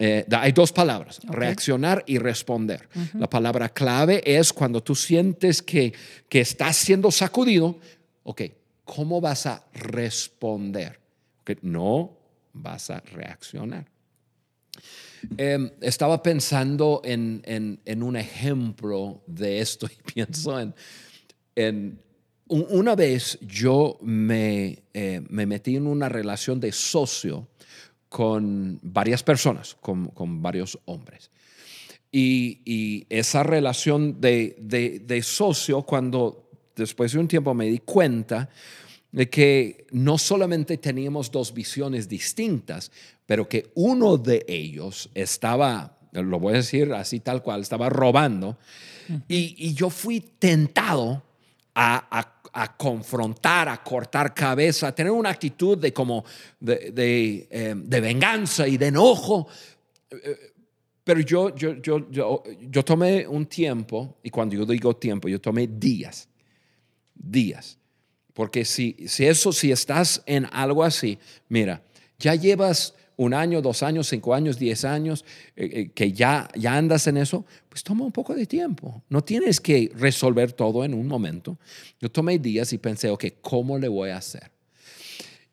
Eh, 0.00 0.24
hay 0.30 0.52
dos 0.52 0.72
palabras, 0.72 1.20
reaccionar 1.24 2.04
y 2.06 2.18
responder. 2.18 2.88
La 3.14 3.28
palabra 3.28 3.68
clave 3.68 4.22
es 4.24 4.52
cuando 4.52 4.80
tú 4.80 4.94
sientes 4.94 5.60
que, 5.60 5.92
que 6.28 6.40
estás 6.40 6.76
siendo 6.76 7.10
sacudido, 7.10 7.78
ok, 8.22 8.42
¿cómo 8.84 9.20
vas 9.20 9.46
a 9.46 9.64
responder? 9.72 11.00
no 11.62 12.14
vas 12.52 12.90
a 12.90 13.00
reaccionar. 13.00 13.86
Em, 15.36 15.70
estaba 15.80 16.22
pensando 16.22 17.00
en, 17.04 17.42
en, 17.44 18.02
un 18.02 18.16
ejemplo 18.16 19.22
de 19.26 19.60
esto 19.60 19.86
y 19.86 20.12
pienso 20.14 20.60
en, 20.60 20.74
en 21.56 21.98
una 22.48 22.94
vez 22.94 23.38
yo 23.40 23.98
me, 24.02 24.82
eh, 24.94 25.22
me 25.28 25.46
metí 25.46 25.76
en 25.76 25.86
una 25.86 26.08
relación 26.08 26.60
de 26.60 26.72
socio 26.72 27.48
con 28.08 28.78
varias 28.82 29.22
personas, 29.22 29.76
con, 29.80 30.08
con 30.08 30.42
varios 30.42 30.78
hombres. 30.86 31.30
Y, 32.10 32.60
y, 32.64 33.06
esa 33.10 33.42
relación 33.42 34.20
de, 34.20 34.56
de, 34.58 35.00
de, 35.00 35.22
socio, 35.22 35.82
cuando 35.82 36.48
después 36.74 37.12
de 37.12 37.18
un 37.18 37.28
tiempo 37.28 37.52
me 37.52 37.66
di 37.66 37.80
cuenta 37.80 38.48
de 39.12 39.28
que 39.28 39.86
no 39.90 40.16
solamente 40.16 40.78
teníamos 40.78 41.30
dos 41.30 41.52
visiones 41.52 42.08
distintas, 42.08 42.90
pero 43.26 43.46
que 43.46 43.70
uno 43.74 44.16
de 44.16 44.44
ellos 44.48 45.10
estaba, 45.14 45.98
lo 46.12 46.38
voy 46.38 46.54
a 46.54 46.58
decir 46.58 46.92
así 46.94 47.20
tal 47.20 47.42
cual, 47.42 47.60
estaba 47.60 47.90
robando. 47.90 48.58
y, 49.28 49.54
y, 49.58 49.74
yo 49.74 49.90
fui 49.90 50.20
tentado 50.20 51.22
a, 51.74 52.18
a 52.18 52.37
a 52.52 52.76
confrontar, 52.76 53.68
a 53.68 53.82
cortar 53.82 54.34
cabeza, 54.34 54.88
a 54.88 54.94
tener 54.94 55.12
una 55.12 55.30
actitud 55.30 55.78
de 55.78 55.92
como 55.92 56.24
de, 56.60 57.48
eh, 57.50 57.74
venganza 57.74 58.66
y 58.66 58.76
de 58.76 58.86
enojo. 58.86 59.48
Eh, 60.10 60.52
pero 61.04 61.20
yo, 61.20 61.54
yo, 61.56 61.74
yo, 61.80 62.10
yo, 62.10 62.42
yo 62.60 62.84
tomé 62.84 63.26
un 63.26 63.46
tiempo, 63.46 64.18
y 64.22 64.30
cuando 64.30 64.54
yo 64.56 64.66
digo 64.66 64.94
tiempo, 64.94 65.28
yo 65.28 65.40
tomé 65.40 65.66
días, 65.66 66.28
días. 67.14 67.78
Porque 68.34 68.64
si, 68.64 68.94
si 69.08 69.26
eso, 69.26 69.52
si 69.52 69.72
estás 69.72 70.22
en 70.26 70.46
algo 70.52 70.84
así, 70.84 71.18
mira, 71.48 71.82
ya 72.18 72.34
llevas 72.34 72.94
un 73.18 73.34
año, 73.34 73.60
dos 73.60 73.82
años, 73.82 74.06
cinco 74.08 74.32
años, 74.32 74.58
diez 74.58 74.84
años, 74.84 75.24
eh, 75.56 75.70
eh, 75.72 75.90
que 75.92 76.12
ya, 76.12 76.48
ya 76.54 76.76
andas 76.76 77.06
en 77.08 77.16
eso, 77.16 77.44
pues 77.68 77.82
toma 77.82 78.04
un 78.04 78.12
poco 78.12 78.34
de 78.34 78.46
tiempo. 78.46 79.02
No 79.08 79.22
tienes 79.22 79.60
que 79.60 79.90
resolver 79.94 80.52
todo 80.52 80.84
en 80.84 80.94
un 80.94 81.06
momento. 81.06 81.58
Yo 82.00 82.10
tomé 82.10 82.38
días 82.38 82.72
y 82.72 82.78
pensé, 82.78 83.10
ok, 83.10 83.24
¿cómo 83.40 83.76
le 83.76 83.88
voy 83.88 84.10
a 84.10 84.18
hacer? 84.18 84.57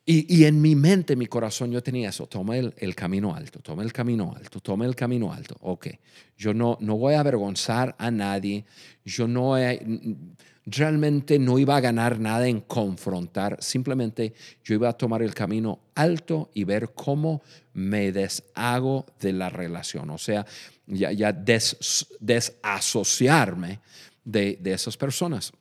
Y, 0.05 0.35
y 0.35 0.45
en 0.45 0.61
mi 0.61 0.75
mente, 0.75 1.15
mi 1.15 1.25
corazón, 1.25 1.71
yo 1.71 1.81
tenía 1.81 2.09
eso, 2.09 2.27
toma 2.27 2.57
el, 2.57 2.73
el, 2.77 2.93
camino 2.93 3.33
alto, 3.33 3.59
toma 3.59 3.81
el 3.81 3.91
camino 3.91 4.35
alto, 4.37 4.59
toma 4.59 4.85
el 4.85 4.95
camino 4.95 5.33
alto. 5.33 5.55
Ok, 5.61 5.87
yo 6.37 6.53
no, 6.53 6.77
no 6.79 6.95
voy 6.97 7.15
a 7.15 7.21
avergonzar 7.21 7.95
a 7.97 8.11
nadie, 8.11 8.65
yo 9.03 9.27
no 9.27 9.57
he, 9.57 9.79
realmente 10.65 11.37
no 11.39 11.59
iba 11.59 11.77
a 11.77 11.81
ganar 11.81 12.19
nada 12.19 12.47
en 12.47 12.61
confrontar, 12.61 13.57
simplemente 13.61 14.33
yo 14.63 14.75
iba 14.75 14.89
a 14.89 14.93
tomar 14.93 15.21
el 15.21 15.33
camino 15.33 15.79
alto 15.93 16.49
y 16.53 16.63
ver 16.63 16.91
cómo 16.93 17.41
me 17.73 18.11
deshago 18.11 19.05
de 19.19 19.33
la 19.33 19.49
relación, 19.49 20.09
o 20.09 20.17
sea, 20.17 20.45
ya, 20.87 21.11
ya 21.11 21.31
desasociarme 22.19 23.79
de, 24.23 24.59
esas 24.65 24.97
personas. 24.97 25.53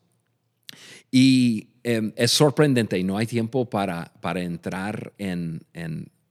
Y 1.16 1.68
em, 1.84 2.12
es 2.16 2.32
sorprendente 2.32 2.98
y 2.98 3.04
no 3.04 3.16
hay 3.16 3.26
tiempo 3.26 3.70
para, 3.70 4.12
para 4.20 4.42
entrar 4.42 5.12
en, 5.16 5.64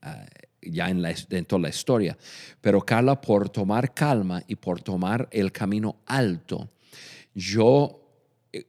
ah, 0.02 0.26
ya 0.60 0.90
en 0.90 1.00
la, 1.00 1.14
dentro 1.26 1.56
de 1.56 1.62
la 1.62 1.68
historia, 1.70 2.18
pero 2.60 2.82
Carla, 2.82 3.18
por 3.18 3.48
tomar 3.48 3.94
calma 3.94 4.42
y 4.46 4.56
por 4.56 4.82
tomar 4.82 5.26
el 5.30 5.52
camino 5.52 6.02
alto, 6.04 6.68
yo 7.34 7.98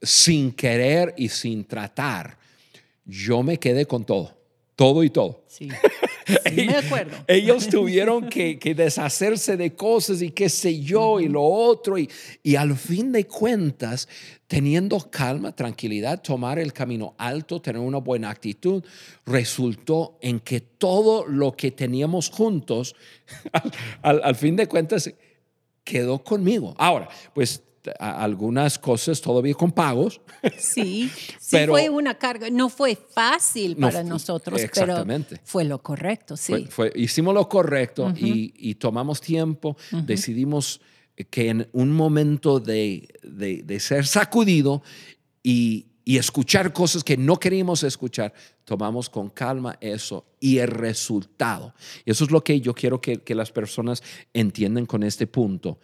sin 0.00 0.52
querer 0.52 1.12
y 1.18 1.28
sin 1.28 1.66
tratar, 1.66 2.38
yo 3.04 3.42
me 3.42 3.58
quedé 3.58 3.84
con 3.84 4.06
todo, 4.06 4.34
todo 4.74 5.04
y 5.04 5.10
todo. 5.10 5.44
Sí, 5.48 5.68
me 6.54 6.76
acuerdo. 6.76 7.16
Ellos 7.26 7.68
tuvieron 7.70 8.28
que, 8.28 8.58
deshacerse 8.76 9.56
de 9.56 9.74
cosas 9.74 10.22
y 10.22 10.30
qué 10.30 10.48
sé 10.48 10.80
yo 10.80 11.20
y 11.20 11.28
lo 11.28 11.42
otro. 11.42 11.98
Y, 11.98 12.10
y 12.42 12.56
al 12.56 12.76
fin 12.76 13.12
de 13.12 13.26
cuentas, 13.26 14.08
teniendo 14.46 14.98
calma, 15.10 15.54
tranquilidad, 15.54 16.22
tomar 16.22 16.58
el 16.58 16.72
camino 16.72 17.14
alto, 17.18 17.60
tener 17.60 17.80
una 17.80 17.98
buena 17.98 18.30
actitud, 18.30 18.84
resultó 19.24 20.18
en 20.20 20.40
que 20.40 20.60
todo 20.60 21.26
lo 21.26 21.52
que 21.52 21.70
teníamos 21.70 22.30
juntos, 22.30 22.94
al, 24.02 24.20
al 24.22 24.34
fin 24.34 24.56
de 24.56 24.66
cuentas, 24.66 25.12
quedó 25.84 26.22
conmigo. 26.22 26.74
Ahora, 26.78 27.08
pues 27.34 27.62
algunas 27.98 28.78
cosas 28.78 29.20
todavía 29.20 29.54
con 29.54 29.72
pagos. 29.72 30.20
Sí, 30.58 31.10
sí 31.40 31.56
fue 31.66 31.88
una 31.88 32.18
carga, 32.18 32.50
no 32.50 32.68
fue 32.68 32.96
fácil 32.96 33.76
para 33.76 34.02
nosotros, 34.04 34.60
pero 34.72 35.04
fue 35.44 35.64
lo 35.64 35.82
correcto, 35.82 36.36
sí. 36.36 36.66
Fue, 36.70 36.92
hicimos 36.94 37.34
lo 37.34 37.48
correcto 37.48 38.12
y, 38.16 38.74
tomamos 38.76 39.20
tiempo, 39.20 39.76
decidimos 40.04 40.80
que 41.30 41.48
en 41.48 41.68
un 41.72 41.92
momento 41.92 42.60
de, 42.60 43.08
de, 43.22 43.80
ser 43.80 44.06
sacudido 44.06 44.82
y, 45.42 45.86
y, 46.04 46.18
escuchar 46.18 46.72
cosas 46.72 47.02
que 47.02 47.16
no 47.16 47.38
queríamos 47.38 47.82
escuchar, 47.82 48.32
tomamos 48.64 49.08
con 49.08 49.30
calma 49.30 49.78
eso 49.80 50.26
y 50.40 50.58
el 50.58 50.68
resultado. 50.68 51.74
Y 52.04 52.10
eso 52.10 52.24
es 52.24 52.30
lo 52.30 52.44
que 52.44 52.60
yo 52.60 52.74
quiero 52.74 53.00
que, 53.00 53.18
que 53.22 53.34
las 53.34 53.50
personas 53.50 54.02
entiendan 54.34 54.86
con 54.86 55.02
este 55.02 55.26
punto, 55.26 55.78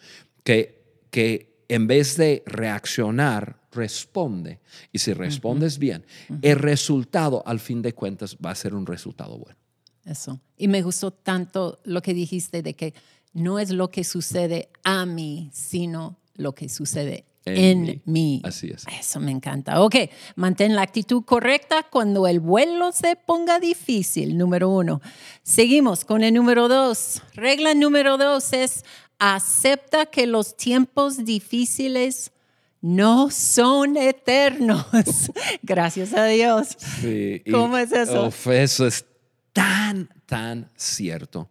que, 0.45 1.07
que 1.11 1.52
en 1.75 1.87
vez 1.87 2.19
de 2.19 2.43
reaccionar, 2.45 3.57
responde. 3.73 4.61
Y 4.93 4.99
si 4.99 5.14
respondes 5.14 5.79
bien, 5.79 6.05
el 6.43 6.59
resultado, 6.59 7.43
al 7.47 7.61
fin 7.61 7.81
de 7.81 7.95
cuentas, 7.95 8.37
va 8.45 8.50
a 8.50 8.55
ser 8.55 8.75
un 8.75 8.85
resultado 8.85 9.38
bueno. 9.38 9.57
Eso. 10.05 10.38
Y 10.59 10.69
me 10.69 10.83
gustó 10.83 11.12
tanto 11.12 11.81
lo 11.85 12.02
que 12.02 12.12
dijiste 12.12 12.61
de 12.62 12.75
que 12.75 12.93
no 13.33 13.59
es 13.59 13.71
lo 13.71 13.91
que 13.91 14.05
sucede 14.05 14.69
a 14.85 15.07
mí, 15.07 15.49
sino 15.55 16.19
lo 16.35 16.55
que 16.55 16.69
sucede 16.69 17.25
en, 17.47 18.02
mí. 18.05 18.43
Así 18.45 18.69
es. 18.69 18.85
Eso 19.00 19.19
me 19.19 19.31
encanta. 19.31 19.81
Ok, 19.81 19.97
mantén 20.37 20.76
la 20.76 20.83
actitud 20.83 21.25
correcta 21.25 21.87
cuando 21.91 22.26
el 22.26 22.38
vuelo 22.38 22.93
se 22.93 23.17
ponga 23.17 23.59
difícil, 23.59 24.37
número 24.37 24.69
uno. 24.69 25.00
Seguimos 25.43 26.05
con 26.05 26.23
el 26.23 26.35
número 26.35 26.69
dos. 26.69 27.23
Regla 27.35 27.75
número 27.75 28.19
dos 28.19 28.52
es 28.52 28.85
acepta 29.23 30.07
que 30.07 30.26
los 30.26 30.57
tiempos 30.57 31.25
difíciles 31.25 32.33
no 32.81 33.31
son 33.31 33.97
eternos. 33.97 34.85
Gracias 35.62 36.12
a 36.12 36.26
Dios. 36.26 36.76
Sí, 37.00 37.41
¿Cómo 37.49 37.79
es 37.79 37.93
eso? 37.93 38.33
eso 38.50 38.85
es 38.85 39.05
tan, 39.52 40.09
tan 40.26 40.69
cierto. 40.75 41.49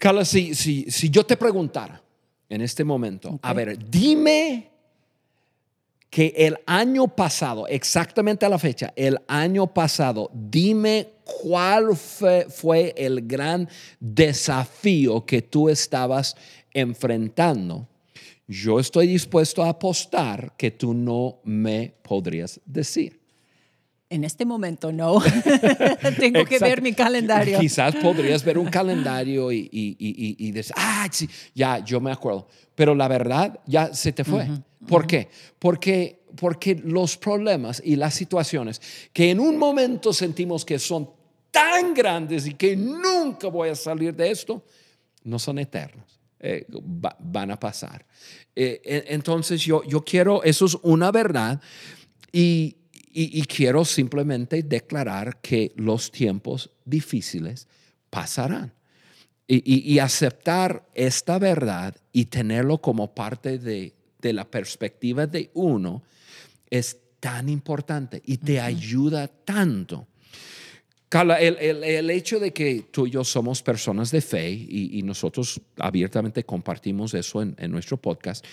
Carla, 0.00 0.24
si, 0.24 0.56
si, 0.56 0.90
si 0.90 1.10
yo 1.10 1.24
te 1.24 1.36
preguntara 1.36 2.02
en 2.48 2.60
este 2.60 2.82
momento, 2.82 3.38
a 3.40 3.52
ver, 3.52 3.78
dime 3.88 4.68
que 6.10 6.34
el 6.38 6.58
año 6.66 7.06
pasado, 7.06 7.68
exactamente 7.68 8.44
a 8.44 8.48
la 8.48 8.58
fecha, 8.58 8.92
el 8.96 9.20
año 9.28 9.68
pasado, 9.68 10.28
dime 10.34 11.17
cuál 11.42 11.94
fue, 11.96 12.46
fue 12.48 12.94
el 12.96 13.26
gran 13.26 13.68
desafío 14.00 15.24
que 15.26 15.42
tú 15.42 15.68
estabas 15.68 16.34
enfrentando. 16.72 17.86
Yo 18.46 18.80
estoy 18.80 19.06
dispuesto 19.06 19.62
a 19.62 19.68
apostar 19.70 20.54
que 20.56 20.70
tú 20.70 20.94
no 20.94 21.38
me 21.44 21.92
podrías 22.02 22.60
decir. 22.64 23.20
En 24.10 24.24
este 24.24 24.46
momento 24.46 24.90
no. 24.90 25.20
Tengo 26.18 26.42
que 26.46 26.58
ver 26.58 26.80
mi 26.80 26.94
calendario. 26.94 27.58
Quizás 27.60 27.94
podrías 27.96 28.42
ver 28.42 28.56
un 28.56 28.66
calendario 28.70 29.52
y, 29.52 29.68
y, 29.70 29.96
y, 29.98 30.08
y- 30.28 30.48
y 30.48 30.50
decir, 30.52 30.72
ah, 30.78 31.06
sí, 31.10 31.28
ya, 31.54 31.84
yo 31.84 32.00
me 32.00 32.10
acuerdo. 32.10 32.48
Pero 32.74 32.94
la 32.94 33.06
verdad 33.06 33.60
ya 33.66 33.92
se 33.92 34.12
te 34.12 34.24
fue. 34.24 34.48
¿Por 34.88 35.06
qué? 35.06 35.28
Porque, 35.58 36.20
porque 36.40 36.74
los 36.82 37.18
problemas 37.18 37.82
y 37.84 37.96
las 37.96 38.14
situaciones 38.14 38.80
que 39.12 39.30
en 39.30 39.40
un 39.40 39.58
momento 39.58 40.14
sentimos 40.14 40.64
que 40.64 40.78
son 40.78 41.10
tan 41.50 41.94
grandes 41.94 42.46
y 42.46 42.54
que 42.54 42.76
nunca 42.76 43.48
voy 43.48 43.68
a 43.70 43.74
salir 43.74 44.14
de 44.14 44.30
esto, 44.30 44.64
no 45.24 45.38
son 45.38 45.58
eternos. 45.58 46.20
Eh, 46.40 46.66
va- 46.72 47.16
van 47.18 47.50
a 47.50 47.58
pasar. 47.58 48.06
Eh, 48.54 48.80
en- 48.84 49.04
entonces 49.14 49.60
yo, 49.62 49.82
yo 49.84 50.04
quiero, 50.04 50.42
eso 50.44 50.66
es 50.66 50.76
una 50.82 51.10
verdad 51.10 51.60
y, 52.30 52.76
y- 53.12 53.40
y 53.40 53.42
quiero 53.42 53.84
simplemente 53.84 54.62
declarar 54.62 55.40
que 55.40 55.72
los 55.76 56.10
tiempos 56.12 56.70
difíciles 56.84 57.66
pasarán. 58.10 58.72
Y, 59.48 59.56
y- 59.64 59.92
y 59.94 59.98
aceptar 59.98 60.86
esta 60.94 61.38
verdad 61.38 61.96
y 62.12 62.26
tenerlo 62.26 62.78
como 62.78 63.14
parte 63.14 63.58
de, 63.58 63.94
de 64.20 64.32
la 64.32 64.44
perspectiva 64.48 65.26
de 65.26 65.50
uno 65.54 66.02
es 66.70 66.98
tan 67.18 67.48
importante 67.48 68.22
y 68.24 68.36
te 68.36 68.60
ayuda 68.60 69.26
tanto. 69.26 70.06
Carla, 71.08 71.40
el, 71.40 71.56
el- 71.58 71.84
el 71.84 72.10
hecho 72.10 72.38
de 72.38 72.52
que 72.52 72.84
tú 72.90 73.06
y 73.06 73.10
yo 73.10 73.24
somos 73.24 73.62
personas 73.62 74.10
de 74.10 74.20
fe 74.20 74.50
y, 74.50 74.98
y 74.98 75.02
nosotros 75.02 75.60
abiertamente 75.78 76.44
compartimos 76.44 77.14
eso 77.14 77.40
en, 77.40 77.54
en 77.58 77.70
nuestro 77.70 77.96
podcast, 77.96 78.44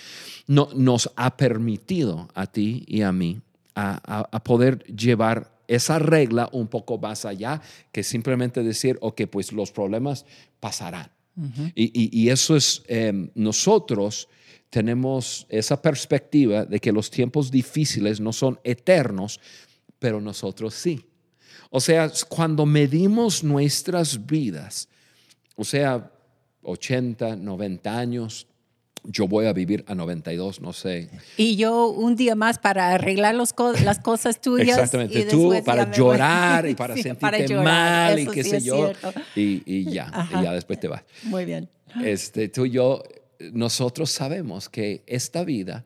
no, 0.46 0.68
nos 0.74 1.10
ha 1.16 1.36
permitido 1.36 2.28
a 2.34 2.46
ti 2.46 2.84
y 2.86 3.02
a 3.02 3.12
mí 3.12 3.40
a, 3.74 4.00
a- 4.04 4.28
a 4.32 4.42
poder 4.44 4.84
llevar 4.86 5.52
esa 5.68 5.98
regla 5.98 6.48
un 6.52 6.68
poco 6.68 6.96
más 6.96 7.24
allá 7.26 7.60
que 7.92 8.02
simplemente 8.02 8.62
decir, 8.62 8.96
ok, 9.02 9.22
pues 9.30 9.52
los 9.52 9.70
problemas 9.72 10.24
pasarán. 10.60 11.10
y, 11.74 11.84
y- 11.92 12.08
y 12.18 12.30
eso 12.30 12.56
es, 12.56 12.82
em, 12.86 13.28
nosotros 13.34 14.28
tenemos 14.70 15.46
esa 15.50 15.82
perspectiva 15.82 16.64
de 16.64 16.80
que 16.80 16.90
los 16.92 17.10
tiempos 17.10 17.50
difíciles 17.50 18.20
no 18.20 18.32
son 18.32 18.58
eternos, 18.64 19.40
pero 19.98 20.20
nosotros 20.22 20.72
sí. 20.72 21.04
O 21.76 21.80
sea, 21.80 22.10
cuando 22.30 22.64
medimos 22.64 23.44
nuestras 23.44 24.24
vidas, 24.26 24.88
o 25.56 25.62
sea, 25.62 26.10
80, 26.62 27.36
90 27.36 27.98
años, 27.98 28.46
yo 29.04 29.28
voy 29.28 29.44
a 29.44 29.52
vivir 29.52 29.84
a 29.86 29.94
92, 29.94 30.62
no 30.62 30.72
sé. 30.72 31.10
Y 31.36 31.56
yo 31.56 31.88
un 31.88 32.16
día 32.16 32.34
más 32.34 32.58
para 32.58 32.92
arreglar 32.94 33.34
los 33.34 33.52
co- 33.52 33.74
las 33.84 33.98
cosas 33.98 34.40
tuyas. 34.40 34.68
Exactamente, 34.78 35.20
y 35.20 35.24
tú 35.26 35.52
para 35.66 35.92
llorar 35.92 36.62
voy. 36.62 36.70
y 36.70 36.74
para 36.82 36.94
Sí, 36.94 37.02
sentirte 37.02 37.20
para 37.20 37.38
llorar, 37.46 37.64
mal 38.12 38.18
y 38.20 38.26
qué 38.28 38.42
sí 38.42 38.50
sé 38.52 38.60
yo. 38.62 38.90
Y, 39.34 39.62
y 39.66 39.84
ya, 39.92 40.08
Ajá. 40.10 40.40
y 40.40 40.44
ya 40.44 40.52
después 40.54 40.80
te 40.80 40.88
vas. 40.88 41.02
Muy 41.24 41.44
bien. 41.44 41.68
Este, 42.02 42.48
tú 42.48 42.64
y 42.64 42.70
yo, 42.70 43.02
nosotros 43.52 44.10
sabemos 44.10 44.70
que 44.70 45.02
esta 45.06 45.44
vida 45.44 45.84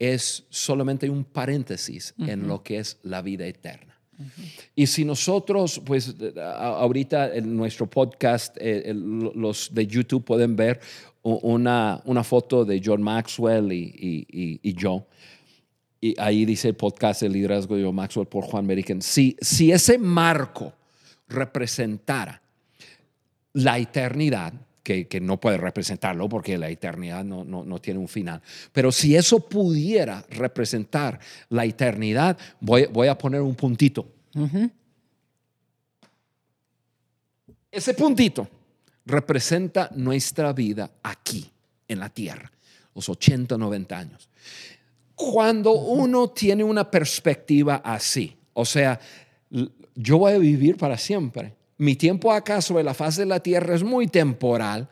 es 0.00 0.46
solamente 0.50 1.08
un 1.08 1.22
paréntesis 1.22 2.12
en 2.18 2.48
lo 2.48 2.64
que 2.64 2.80
es 2.80 2.98
la 3.04 3.22
vida 3.22 3.46
eterna. 3.46 3.97
Y 4.74 4.86
si 4.86 5.04
nosotros, 5.04 5.80
pues 5.84 6.14
ahorita 6.36 7.34
en 7.34 7.56
nuestro 7.56 7.88
podcast, 7.88 8.56
eh, 8.60 8.92
los 8.94 9.72
de 9.72 9.86
YouTube 9.86 10.24
pueden 10.24 10.56
ver 10.56 10.80
una, 11.22 12.00
una 12.04 12.24
foto 12.24 12.64
de 12.64 12.80
John 12.84 13.02
Maxwell 13.02 13.72
y, 13.72 13.94
y- 13.96 14.26
y- 14.30 14.60
y 14.62 14.74
yo. 14.74 15.06
Y 16.00 16.14
ahí 16.20 16.44
dice 16.44 16.68
el 16.68 16.74
podcast 16.76 17.22
El 17.22 17.32
liderazgo 17.32 17.76
de 17.76 17.84
John 17.84 17.94
Maxwell 17.94 18.26
por 18.26 18.44
Juan 18.44 18.66
Meriken. 18.66 19.02
Si, 19.02 19.36
si 19.40 19.72
ese 19.72 19.98
marco 19.98 20.72
representara 21.28 22.40
la 23.52 23.78
eternidad, 23.78 24.52
que, 24.88 25.06
que 25.06 25.20
no 25.20 25.38
puede 25.38 25.58
representarlo 25.58 26.30
porque 26.30 26.56
la 26.56 26.70
eternidad 26.70 27.22
no, 27.22 27.44
no, 27.44 27.62
no 27.62 27.78
tiene 27.78 28.00
un 28.00 28.08
final, 28.08 28.40
pero 28.72 28.90
si 28.90 29.16
eso 29.16 29.38
pudiera 29.38 30.24
representar 30.30 31.20
la 31.50 31.66
eternidad, 31.66 32.38
voy, 32.58 32.86
voy 32.86 33.08
a 33.08 33.18
poner 33.18 33.42
un 33.42 33.54
puntito. 33.54 34.08
Ese 37.70 37.92
puntito 37.92 38.48
representa 39.04 39.90
nuestra 39.94 40.54
vida 40.54 40.90
aquí, 41.02 41.52
en 41.86 41.98
la 41.98 42.08
tierra, 42.08 42.50
los 42.94 43.10
80, 43.10 43.58
90 43.58 43.98
años. 43.98 44.30
Cuando 45.14 45.72
uno 45.72 46.30
tiene 46.30 46.64
una 46.64 46.90
perspectiva 46.90 47.82
así, 47.84 48.34
o 48.54 48.64
sea, 48.64 48.98
yo 49.94 50.16
voy 50.16 50.32
a 50.32 50.38
vivir 50.38 50.78
para 50.78 50.96
siempre. 50.96 51.57
Mi 51.78 51.94
tiempo 51.96 52.32
acá 52.32 52.60
sobre 52.60 52.84
la 52.84 52.94
faz 52.94 53.16
de 53.16 53.26
la 53.26 53.40
tierra 53.40 53.74
es 53.74 53.82
muy 53.82 54.08
temporal. 54.08 54.88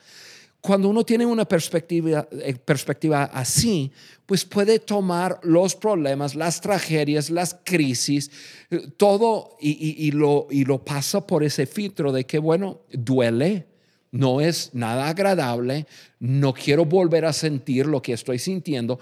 Cuando 0.60 0.88
uno 0.88 1.04
tiene 1.04 1.24
una 1.26 1.44
perspectiva, 1.44 2.26
eh, 2.32 2.54
perspectiva 2.54 3.24
así, 3.24 3.92
pues 4.24 4.44
puede 4.44 4.80
tomar 4.80 5.38
los 5.42 5.76
problemas, 5.76 6.34
las 6.34 6.60
tragedias, 6.60 7.30
las 7.30 7.56
crisis, 7.64 8.30
eh, 8.70 8.88
todo 8.96 9.56
y, 9.60 10.10
lo, 10.10 10.48
y 10.50 10.64
lo 10.64 10.84
pasa 10.84 11.24
por 11.24 11.44
ese 11.44 11.66
filtro 11.66 12.10
de 12.10 12.24
que, 12.24 12.38
bueno, 12.38 12.80
duele, 12.90 13.66
no 14.10 14.40
es 14.40 14.70
nada 14.72 15.08
agradable, 15.08 15.86
no 16.18 16.52
quiero 16.52 16.84
volver 16.84 17.26
a 17.26 17.32
sentir 17.32 17.86
lo 17.86 18.02
que 18.02 18.12
estoy 18.14 18.38
sintiendo, 18.40 18.98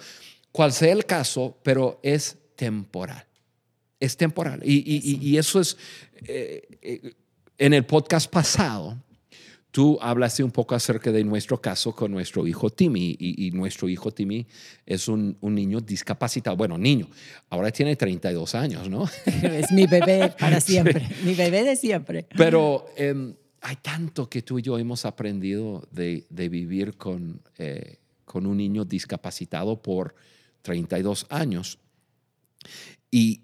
cual 0.53 0.73
sea 0.73 0.93
el 0.93 1.07
caso, 1.07 1.57
pero 1.63 1.99
es 2.03 2.37
temporal. 2.57 3.25
Es 4.01 4.17
temporal. 4.19 4.61
Y, 4.65 4.83
y- 4.87 5.39
eso 5.39 5.61
es, 5.61 5.79
eh, 6.27 7.15
en 7.59 7.75
el 7.75 7.85
podcast 7.85 8.31
pasado, 8.31 8.97
tú 9.71 9.99
hablaste 10.01 10.45
un 10.45 10.51
poco 10.51 10.75
acerca 10.75 11.11
de 11.11 11.25
nuestro 11.25 11.61
caso 11.61 11.95
con 11.95 12.13
nuestro 12.13 12.47
hijo 12.47 12.71
Timmy 12.71 13.17
y, 13.19 13.47
y 13.47 13.51
nuestro 13.51 13.89
hijo 13.89 14.13
Timmy 14.13 14.47
es 14.87 15.09
un, 15.09 15.37
un 15.41 15.55
niño 15.55 15.81
discapacitado. 15.81 16.57
Bueno, 16.57 16.79
niño, 16.79 17.09
ahora 17.51 17.71
tiene 17.71 17.97
32 17.97 18.55
años, 18.55 18.89
¿no? 18.89 19.09
Es 19.43 19.73
mi 19.73 19.87
bebé 19.87 20.33
para 20.39 20.61
siempre. 20.61 21.09
Mi 21.25 21.35
bebé 21.35 21.65
de 21.65 21.77
siempre. 21.77 22.27
Pero 22.37 22.87
em, 22.97 23.35
hay 23.61 23.77
tanto 23.77 24.29
que 24.29 24.43
tú 24.43 24.59
y 24.59 24.63
yo 24.63 24.79
hemos 24.79 25.05
aprendido 25.05 25.89
de, 25.91 26.25
de 26.31 26.49
vivir 26.49 26.97
con, 26.97 27.41
eh, 27.59 27.99
con 28.25 28.47
un 28.47 28.59
niño 28.59 28.85
discapacitado 28.85 29.81
por 29.81 30.15
32 30.63 31.27
años 31.31 31.79
y, 33.11 33.44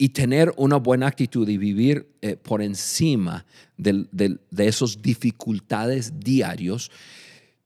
y 0.00 0.10
tener 0.10 0.52
una 0.56 0.76
buena 0.76 1.08
actitud 1.08 1.48
y 1.48 1.56
vivir 1.58 2.06
eh, 2.22 2.36
por 2.36 2.62
encima 2.62 3.44
del- 3.76 4.08
del- 4.12 4.40
de 4.50 4.68
esas 4.68 5.02
dificultades 5.02 6.20
diarios 6.20 6.90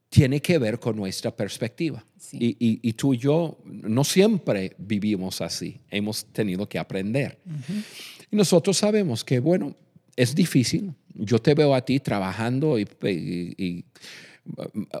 tiene 0.09 0.41
que 0.41 0.57
ver 0.57 0.79
con 0.79 0.95
nuestra 0.95 1.35
perspectiva. 1.35 2.03
Sí. 2.17 2.37
Y, 2.39 2.67
y- 2.67 2.79
y 2.81 2.93
tú 2.93 3.13
y 3.13 3.17
yo 3.17 3.57
no 3.65 4.03
siempre 4.03 4.75
vivimos 4.77 5.41
así, 5.41 5.77
hemos 5.89 6.25
tenido 6.25 6.67
que 6.67 6.79
aprender. 6.79 7.37
Y 8.31 8.35
nosotros 8.35 8.77
sabemos 8.77 9.23
que, 9.23 9.39
bueno, 9.39 9.75
es 10.15 10.33
difícil. 10.35 10.91
Yo 11.15 11.39
te 11.39 11.53
veo 11.53 11.73
a 11.75 11.81
ti 11.81 11.99
trabajando 11.99 12.77
y, 12.79 12.87
y- 13.03 13.63
y, 13.63 13.85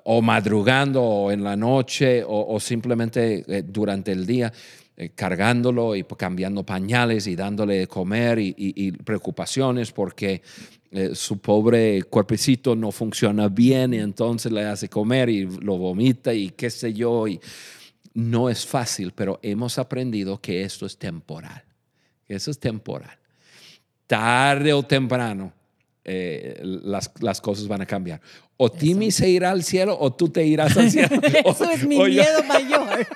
o 0.05 0.21
madrugando 0.21 1.01
o 1.03 1.31
en 1.31 1.43
la 1.43 1.55
noche 1.55 2.23
o, 2.23 2.53
o 2.55 2.59
simplemente 2.59 3.43
eh, 3.47 3.63
durante 3.67 4.11
el 4.11 4.25
día 4.25 4.51
eh, 4.97 5.09
cargándolo 5.15 5.95
y 5.95 6.03
cambiando 6.03 6.63
pañales 6.63 7.25
y 7.27 7.35
dándole 7.35 7.79
de 7.79 7.87
comer 7.87 8.39
y, 8.39 8.49
y- 8.57 8.73
y 8.87 8.91
preocupaciones 8.91 9.91
porque 9.91 10.41
eh, 10.91 11.11
su 11.15 11.39
pobre 11.39 12.03
cuerpecito 12.03 12.75
no 12.75 12.91
funciona 12.91 13.47
bien 13.47 13.93
y 13.95 13.97
entonces 13.97 14.51
le 14.51 14.63
hace 14.65 14.89
comer 14.89 15.29
y 15.29 15.45
lo 15.45 15.77
vomita 15.77 16.33
y 16.33 16.49
qué 16.51 16.69
sé 16.69 16.93
yo. 16.93 17.27
Y 17.27 17.39
no 18.13 18.47
es 18.49 18.65
fácil, 18.65 19.11
pero 19.15 19.39
hemos 19.41 19.79
aprendido 19.79 20.39
que 20.39 20.61
esto 20.61 20.85
es 20.85 20.97
temporal. 20.97 21.63
Eso 22.27 22.51
es 22.51 22.59
temporal. 22.59 23.17
Tarde 24.05 24.73
o 24.73 24.83
temprano 24.83 25.51
eh, 26.05 26.59
las, 26.63 27.09
las, 27.21 27.41
cosas 27.41 27.67
van 27.67 27.81
a 27.81 27.85
cambiar. 27.85 28.21
O 28.57 28.69
Timmy 28.71 29.09
se 29.09 29.29
irá 29.29 29.49
al 29.51 29.63
cielo 29.63 29.97
o 29.99 30.13
tú 30.13 30.29
te 30.29 30.45
irás 30.45 30.77
al 30.77 30.91
cielo. 30.91 31.19
Eso 31.45 31.69
es 31.71 31.87
mi 31.87 31.97
miedo 31.97 32.43
mayor. 32.47 33.07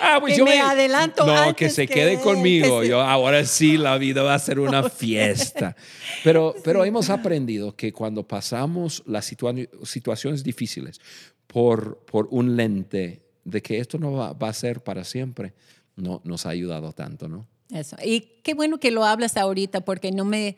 Ah, 0.00 0.18
pues 0.20 0.34
que 0.34 0.38
yo 0.38 0.44
me, 0.44 0.60
adelanto 0.60 1.26
No, 1.26 1.54
que 1.54 1.70
se 1.70 1.86
quede 1.86 2.20
conmigo. 2.20 2.84
Yo 2.84 3.00
ahora 3.00 3.44
sí 3.44 3.76
la 3.76 3.98
vida 3.98 4.22
va 4.22 4.34
a 4.34 4.38
ser 4.38 4.58
una 4.60 4.82
fiesta. 4.90 5.76
Pero, 6.24 6.54
pero 6.64 6.84
hemos 6.84 7.10
aprendido 7.10 7.74
que 7.76 7.92
cuando 7.92 8.26
pasamos 8.26 9.02
las 9.06 9.24
situaciones 9.24 10.42
difíciles 10.42 11.00
por, 11.46 11.98
por 12.04 12.28
un 12.30 12.56
lente 12.56 13.22
de 13.44 13.62
que 13.62 13.78
esto 13.78 13.98
no 13.98 14.12
va, 14.12 14.32
va, 14.32 14.48
a 14.48 14.52
ser 14.52 14.82
para 14.82 15.04
siempre, 15.04 15.52
no, 15.96 16.20
nos 16.24 16.46
ha 16.46 16.50
ayudado 16.50 16.92
tanto, 16.92 17.28
¿no? 17.28 17.46
Eso. 17.70 17.96
Y 18.04 18.20
qué 18.42 18.54
bueno 18.54 18.78
que 18.78 18.90
lo 18.90 19.04
hablas 19.04 19.36
ahorita 19.36 19.80
porque 19.80 20.12
no 20.12 20.24
me 20.24 20.56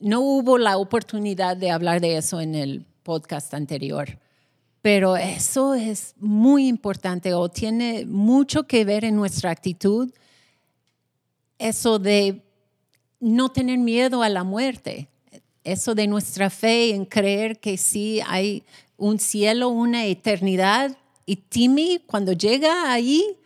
no 0.00 0.20
hubo 0.20 0.58
la 0.58 0.78
oportunidad 0.78 1.56
de 1.56 1.70
hablar 1.70 2.00
de 2.00 2.16
eso 2.16 2.40
en 2.40 2.54
el 2.54 2.86
podcast 3.02 3.54
anterior, 3.54 4.18
pero 4.82 5.16
eso 5.16 5.74
es 5.74 6.14
muy 6.18 6.66
importante 6.66 7.34
o 7.34 7.48
tiene 7.48 8.06
mucho 8.06 8.66
que 8.66 8.84
ver 8.84 9.04
en 9.04 9.16
nuestra 9.16 9.50
actitud, 9.50 10.10
eso 11.58 11.98
de 11.98 12.42
no 13.20 13.50
tener 13.50 13.78
miedo 13.78 14.22
a 14.22 14.30
la 14.30 14.44
muerte, 14.44 15.08
eso 15.64 15.94
de 15.94 16.06
nuestra 16.06 16.48
fe 16.48 16.94
en 16.94 17.04
creer 17.04 17.60
que 17.60 17.76
sí 17.76 18.20
hay 18.26 18.64
un 18.96 19.18
cielo, 19.18 19.68
una 19.68 20.06
eternidad. 20.06 20.96
Y 21.26 21.36
Timmy, 21.36 22.02
cuando 22.06 22.32
llega 22.32 22.90
ahí, 22.90 23.36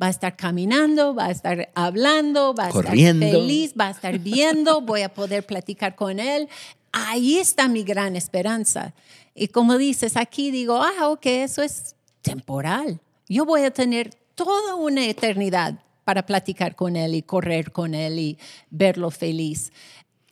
va 0.00 0.06
a 0.06 0.10
estar 0.10 0.36
caminando, 0.36 1.14
va 1.14 1.26
a 1.26 1.30
estar 1.30 1.70
hablando, 1.74 2.54
va 2.54 2.66
a 2.66 2.68
estar 2.68 2.92
feliz, 2.92 3.74
va 3.78 3.88
a 3.88 3.90
estar 3.90 4.18
viendo, 4.18 4.80
voy 4.80 5.02
a 5.02 5.12
poder 5.12 5.44
platicar 5.44 5.96
con 5.96 6.20
él. 6.20 6.48
Ahí 6.92 7.38
está 7.38 7.66
mi 7.68 7.82
gran 7.82 8.14
esperanza. 8.14 8.94
Y 9.34 9.48
como 9.48 9.78
dices, 9.78 10.16
aquí 10.16 10.50
digo, 10.50 10.80
ah, 10.82 11.08
ok, 11.08 11.26
eso 11.26 11.62
es 11.62 11.96
temporal. 12.22 13.00
Yo 13.28 13.44
voy 13.44 13.62
a 13.64 13.70
tener 13.72 14.14
toda 14.34 14.74
una 14.76 15.06
eternidad 15.06 15.80
para 16.04 16.26
platicar 16.26 16.76
con 16.76 16.96
él 16.96 17.14
y 17.14 17.22
correr 17.22 17.72
con 17.72 17.94
él 17.94 18.18
y 18.18 18.38
verlo 18.70 19.10
feliz. 19.10 19.72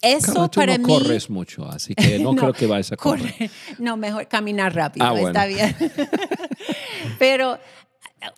Eso 0.01 0.49
tú 0.49 0.61
para 0.61 0.77
no 0.79 0.87
mí. 0.87 0.95
corres 0.95 1.31
mucho, 1.31 1.65
así 1.69 1.95
que 1.95 2.19
no, 2.21 2.35
creo 2.35 2.53
que 2.53 2.67
vayas 2.67 2.93
a 2.93 2.97
correr. 2.97 3.33
correr. 3.33 3.51
No, 3.79 3.97
mejor 3.97 4.29
caminar 4.29 4.75
rápido, 4.75 5.07
Ah, 5.07 5.13
bueno. 5.13 5.29
está 5.29 5.47
bien. 5.47 5.75
Pero 7.19 7.59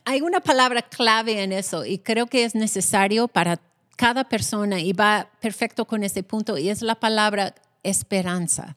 hay 0.04 0.20
una 0.20 0.40
palabra 0.40 0.82
clave 0.82 1.42
en 1.42 1.52
eso 1.52 1.84
y 1.84 1.98
creo 1.98 2.26
que 2.26 2.44
es 2.44 2.54
necesario 2.54 3.28
para 3.28 3.60
cada 3.96 4.24
persona 4.24 4.80
y 4.80 4.92
va 4.92 5.30
perfecto 5.40 5.84
con 5.84 6.02
ese 6.04 6.22
punto 6.22 6.58
y 6.58 6.68
es 6.68 6.82
la 6.82 6.94
palabra 6.96 7.54
esperanza. 7.84 8.76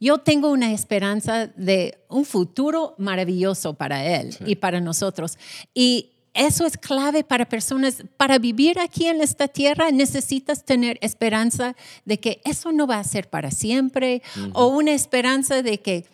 Yo 0.00 0.18
tengo 0.18 0.50
una 0.50 0.72
esperanza 0.72 1.46
de 1.48 1.98
un 2.08 2.24
futuro 2.24 2.94
maravilloso 2.98 3.74
para 3.74 4.04
él 4.04 4.36
y 4.46 4.56
para 4.56 4.80
nosotros. 4.80 5.38
Y 5.74 6.10
eso 6.34 6.64
es 6.64 6.76
clave 6.76 7.24
para 7.24 7.48
personas. 7.48 8.02
Para 8.16 8.38
vivir 8.38 8.78
aquí 8.78 9.06
en 9.06 9.20
esta 9.20 9.48
tierra 9.48 9.90
necesitas 9.90 10.64
tener 10.64 10.98
esperanza 11.00 11.74
de 12.04 12.20
que 12.20 12.40
eso 12.44 12.72
no 12.72 12.86
va 12.86 12.98
a 12.98 13.04
ser 13.04 13.28
para 13.28 13.50
siempre 13.50 14.22
o 14.52 14.68
una 14.68 14.92
esperanza 14.92 15.62
de 15.62 15.80
que 15.80 16.06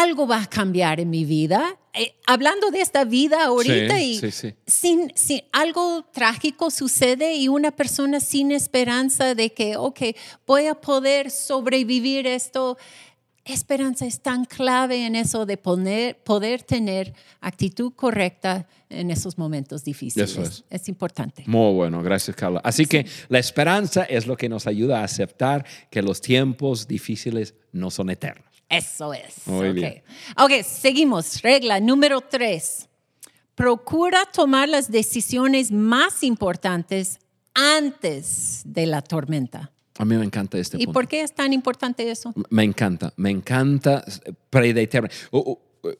algo 0.00 0.26
va 0.26 0.42
a 0.42 0.46
cambiar 0.46 1.00
en 1.00 1.10
mi 1.10 1.24
vida. 1.24 1.76
Eh, 1.94 2.14
hablando 2.26 2.70
de 2.70 2.80
esta 2.80 3.04
vida 3.04 3.44
ahorita 3.44 3.98
Sí, 3.98 4.02
y 4.04 4.18
sí, 4.18 4.30
sí. 4.30 4.54
Sin, 4.66 5.12
sin- 5.14 5.42
algo 5.52 6.04
trágico 6.12 6.70
sucede 6.70 7.34
y 7.34 7.48
una 7.48 7.70
persona 7.70 8.18
sin 8.20 8.50
esperanza 8.52 9.34
de 9.34 9.52
que, 9.52 9.76
ok, 9.76 10.00
voy 10.46 10.66
a 10.66 10.74
poder 10.74 11.30
sobrevivir 11.30 12.26
esto. 12.26 12.78
Esperanza 13.44 14.06
es 14.06 14.20
tan 14.20 14.44
clave 14.44 15.04
en 15.04 15.16
eso 15.16 15.44
de 15.46 15.56
poner, 15.56 16.16
poder 16.22 16.62
tener 16.62 17.12
actitud 17.40 17.92
correcta 17.94 18.68
en 18.88 19.10
esos 19.10 19.36
momentos 19.36 19.82
difíciles. 19.82 20.30
Eso 20.30 20.64
es. 20.70 20.88
importante. 20.88 21.42
Muy 21.46 21.72
bueno, 21.74 22.02
gracias 22.04 22.36
Carla. 22.36 22.60
Así 22.62 22.86
que 22.86 23.04
la 23.28 23.40
esperanza 23.40 24.04
es 24.04 24.26
lo 24.28 24.36
que 24.36 24.48
nos 24.48 24.66
ayuda 24.68 25.00
a 25.00 25.04
aceptar 25.04 25.66
que 25.90 26.02
los 26.02 26.20
tiempos 26.20 26.86
difíciles 26.86 27.54
no 27.72 27.90
son 27.90 28.10
eternos. 28.10 28.51
Eso 28.72 29.12
es. 29.12 29.46
Muy 29.46 29.68
Ok. 29.68 29.74
bien. 29.74 30.02
Ok, 30.38 30.50
seguimos. 30.64 31.42
Regla 31.42 31.78
número 31.80 32.20
tres. 32.20 32.88
Procura 33.54 34.24
tomar 34.32 34.68
las 34.68 34.90
decisiones 34.90 35.70
más 35.70 36.22
importantes 36.22 37.18
antes 37.54 38.62
de 38.64 38.86
la 38.86 39.02
tormenta. 39.02 39.70
A 39.98 40.04
mí 40.06 40.16
me 40.16 40.24
encanta 40.24 40.56
este 40.58 40.78
¿Y 40.78 40.86
punto. 40.86 40.92
por 40.94 41.06
qué 41.06 41.20
es 41.20 41.34
tan 41.34 41.52
importante 41.52 42.10
eso? 42.10 42.32
Me 42.48 42.64
encanta, 42.64 43.12
me 43.16 43.28
encanta 43.30 44.02
predeterminar. 44.48 45.14
Uh, 45.30 45.38
uh, 45.38 45.88
uh, 45.88 45.90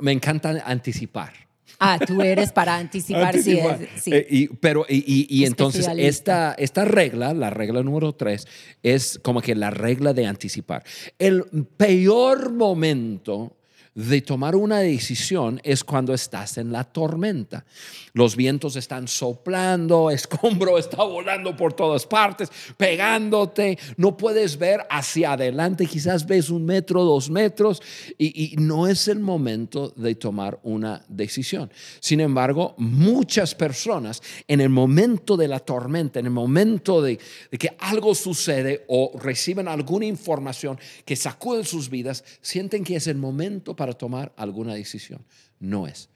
me 0.00 0.12
encanta 0.12 0.62
anticipar. 0.64 1.32
Ah, 1.78 1.98
tú 2.06 2.20
eres 2.22 2.52
para 2.52 2.76
anticipar. 2.76 3.32
sí, 3.40 3.58
Anticipar. 3.58 3.82
es- 3.82 4.02
sí. 4.02 4.10
Eh, 4.12 4.26
y, 4.30 4.46
pero, 4.48 4.86
y, 4.88 4.96
y- 5.06 5.26
y 5.40 5.44
entonces 5.44 5.88
esta, 5.96 6.54
esta 6.58 6.84
regla, 6.84 7.34
la 7.34 7.50
regla 7.50 7.82
número 7.82 8.12
tres, 8.14 8.46
es 8.82 9.18
como 9.22 9.40
que 9.40 9.54
la 9.54 9.70
regla 9.70 10.12
de 10.12 10.26
anticipar. 10.26 10.84
El 11.18 11.44
peor 11.76 12.52
momento 12.52 13.56
de 13.94 14.22
tomar 14.22 14.56
una 14.56 14.80
decisión 14.80 15.60
es 15.62 15.84
cuando 15.84 16.14
estás 16.14 16.58
en 16.58 16.72
la 16.72 16.84
tormenta. 16.84 17.64
Los 18.12 18.34
vientos 18.34 18.76
están 18.76 19.06
soplando, 19.06 20.10
escombro 20.10 20.78
está 20.78 21.04
volando 21.04 21.56
por 21.56 21.72
todas 21.72 22.06
partes, 22.06 22.50
pegándote, 22.76 23.78
no 23.96 24.16
puedes 24.16 24.58
ver 24.58 24.80
hacia 24.90 25.32
adelante, 25.32 25.86
quizás 25.86 26.26
ves 26.26 26.50
un 26.50 26.64
metro, 26.64 27.04
dos 27.04 27.30
metros, 27.30 27.82
y, 28.18 28.54
no 28.58 28.86
es 28.86 29.08
el 29.08 29.20
momento 29.20 29.92
de 29.96 30.14
tomar 30.14 30.58
una 30.62 31.04
decisión. 31.08 31.70
Sin 32.00 32.20
embargo, 32.20 32.74
muchas 32.78 33.54
personas 33.54 34.22
en 34.46 34.60
el 34.60 34.68
momento 34.68 35.36
de 35.36 35.48
la 35.48 35.60
tormenta, 35.60 36.18
en 36.20 36.26
el 36.26 36.32
momento 36.32 37.02
de, 37.02 37.18
de 37.50 37.58
que 37.58 37.76
algo 37.78 38.14
sucede 38.14 38.84
o 38.88 39.12
reciben 39.18 39.68
alguna 39.68 40.06
información 40.06 40.78
que 41.04 41.16
sacude 41.16 41.64
sus 41.64 41.90
vidas, 41.90 42.24
sienten 42.40 42.84
que 42.84 42.96
es 42.96 43.06
el 43.06 43.16
momento 43.16 43.74
para 43.74 43.83
tomar 43.92 44.32
alguna 44.36 44.74
decisión. 44.74 45.22
No 45.60 45.86
es. 45.86 46.08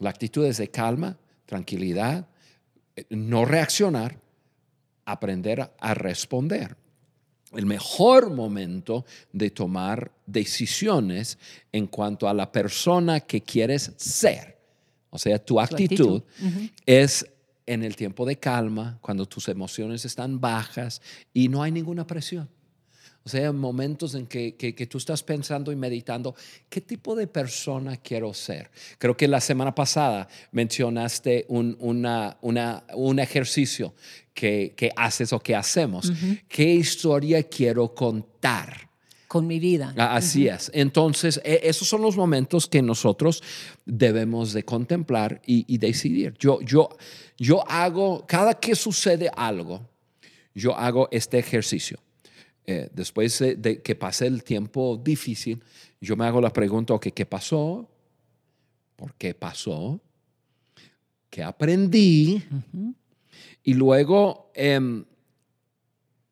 La 0.00 0.10
actitud 0.10 0.44
es 0.44 0.56
de 0.56 0.68
calma, 0.68 1.16
tranquilidad, 1.46 2.26
eh, 2.96 3.04
no 3.10 3.44
reaccionar, 3.44 4.18
aprender 5.04 5.72
a 5.78 5.94
responder. 5.94 6.76
El 7.52 7.66
mejor 7.66 8.30
momento 8.30 9.04
de 9.32 9.50
tomar 9.50 10.10
decisiones 10.26 11.38
en 11.70 11.86
cuanto 11.86 12.28
a 12.28 12.34
la 12.34 12.50
persona 12.50 13.20
que 13.20 13.42
quieres 13.42 13.92
ser, 13.96 14.58
o 15.10 15.18
sea, 15.18 15.38
tu 15.38 15.60
actitud, 15.60 16.22
actitud. 16.22 16.70
es 16.86 17.26
en 17.66 17.84
el 17.84 17.94
tiempo 17.94 18.24
de 18.24 18.36
calma, 18.36 18.98
cuando 19.00 19.26
tus 19.26 19.48
emociones 19.48 20.04
están 20.04 20.40
bajas 20.40 21.00
y 21.32 21.48
no 21.48 21.62
hay 21.62 21.70
ninguna 21.70 22.06
presión. 22.06 22.48
O 23.24 23.28
sea, 23.28 23.52
momentos 23.52 24.14
en 24.16 24.26
que, 24.26 24.56
que- 24.56 24.74
que 24.74 24.86
tú 24.86 24.98
estás 24.98 25.22
pensando 25.22 25.70
y 25.70 25.76
meditando, 25.76 26.34
¿qué 26.68 26.80
tipo 26.80 27.14
de 27.14 27.28
persona 27.28 27.96
quiero 27.98 28.34
ser? 28.34 28.70
Creo 28.98 29.16
que 29.16 29.28
la 29.28 29.40
semana 29.40 29.72
pasada 29.74 30.26
mencionaste 30.50 31.44
un, 31.48 31.76
una- 31.80 32.36
una- 32.40 32.82
un 32.94 33.18
ejercicio 33.20 33.94
que, 34.34 34.74
que 34.76 34.90
haces 34.96 35.32
o 35.32 35.38
que 35.40 35.54
hacemos. 35.54 36.12
¿Qué 36.48 36.64
historia 36.74 37.42
quiero 37.44 37.94
contar? 37.94 38.88
Con 39.28 39.46
mi 39.46 39.58
vida. 39.60 39.94
Ah, 39.96 40.16
Así 40.16 40.46
es. 40.48 40.70
Entonces, 40.74 41.40
e- 41.44 41.60
esos 41.62 41.88
son 41.88 42.02
los 42.02 42.16
momentos 42.16 42.66
que 42.66 42.82
nosotros 42.82 43.42
debemos 43.86 44.52
de 44.52 44.64
contemplar 44.64 45.40
y, 45.46 45.64
y 45.72 45.78
decidir. 45.78 46.34
Yo, 46.38 46.60
yo, 46.60 46.88
yo 47.38 47.64
hago, 47.70 48.26
cada 48.26 48.54
que 48.54 48.74
sucede 48.74 49.30
algo, 49.34 49.88
yo 50.54 50.76
hago 50.76 51.08
este 51.12 51.38
ejercicio. 51.38 51.98
Eh, 52.64 52.88
después 52.92 53.38
de, 53.38 53.82
que 53.82 53.94
pase 53.96 54.26
el 54.26 54.44
tiempo 54.44 55.00
difícil, 55.02 55.62
yo 56.00 56.16
me 56.16 56.26
hago 56.26 56.40
la 56.40 56.52
pregunta, 56.52 56.94
ok, 56.94 57.08
¿qué 57.14 57.26
pasó? 57.26 57.88
¿Por 58.94 59.14
qué 59.14 59.34
pasó? 59.34 60.00
¿Qué 61.28 61.42
aprendí? 61.42 62.42
Y 63.64 63.74
luego, 63.74 64.50
em, 64.54 65.04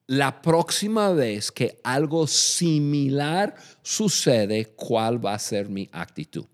la 0.07 0.43
próxima 0.43 1.11
vez 1.13 1.51
que 1.51 1.81
algo 1.83 2.27
similar 2.27 3.55
sucede, 3.83 4.67
¿cuál 4.77 5.25
va 5.25 5.35
a 5.35 5.39
ser 5.39 5.69
mi 5.69 5.89
actitud? 5.93 6.47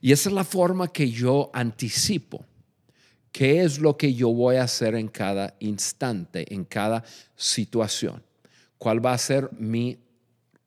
Y 0.00 0.12
esa 0.12 0.28
es 0.28 0.34
la 0.34 0.44
forma 0.44 0.92
que 0.92 1.10
yo 1.10 1.50
anticipo. 1.52 2.44
¿Qué 3.32 3.62
es 3.62 3.78
lo 3.78 3.96
que 3.96 4.14
yo 4.14 4.32
voy 4.32 4.56
a 4.56 4.64
hacer 4.64 4.94
en 4.94 5.08
cada 5.08 5.54
instante, 5.60 6.52
en 6.52 6.64
cada 6.64 7.04
situación? 7.36 8.22
¿Cuál 8.78 9.04
va 9.04 9.12
a 9.12 9.18
ser 9.18 9.50
mi 9.52 9.98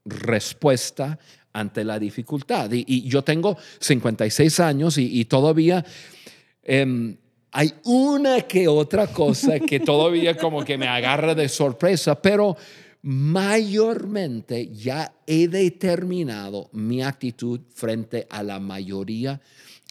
respuesta 0.06 1.18
ante 1.54 1.84
la 1.84 2.00
dificultad. 2.00 2.70
Y, 2.72 3.08
yo 3.08 3.24
tengo 3.24 3.58
56 3.80 4.60
años 4.60 4.98
y, 4.98 5.26
todavía 5.26 5.84
em, 6.64 7.18
hay 7.52 7.74
una 7.84 8.42
que 8.42 8.68
otra 8.68 9.08
cosa 9.08 9.60
que 9.60 9.80
todavía 9.82 10.38
como 10.38 10.64
que 10.64 10.78
me 10.78 10.88
agarra 10.88 11.36
de 11.36 11.50
sorpresa, 11.50 12.22
pero 12.22 12.56
mayormente 13.04 14.70
ya 14.74 15.14
he 15.26 15.48
determinado 15.48 16.70
mi 16.72 17.02
actitud 17.02 17.62
frente 17.74 18.28
a 18.30 18.44
la 18.44 18.60
mayoría 18.60 19.42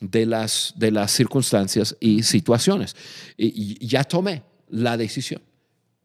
de 0.01 0.25
las, 0.27 0.73
de 0.77 0.91
las 0.93 1.11
circunstancias 1.11 1.97
y 2.01 2.23
situaciones. 2.23 2.97
Y, 3.37 3.85
ya 3.87 4.05
tomé 4.05 4.43
la 4.69 4.97
decisión. 4.97 5.43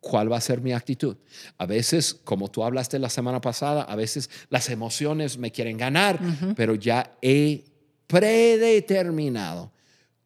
¿Cuál 0.05 0.31
va 0.31 0.37
a 0.37 0.41
ser 0.41 0.61
mi 0.61 0.71
actitud? 0.71 1.17
A 1.57 1.65
veces, 1.65 2.13
como 2.13 2.47
tú 2.47 2.63
hablaste 2.63 2.99
la 2.99 3.09
semana 3.09 3.41
pasada, 3.41 3.81
a 3.81 3.95
veces 3.95 4.29
las 4.49 4.69
emociones 4.69 5.39
me 5.39 5.51
quieren 5.51 5.77
ganar, 5.77 6.19
pero 6.55 6.75
ya 6.75 7.17
he 7.23 7.63
predeterminado 8.05 9.71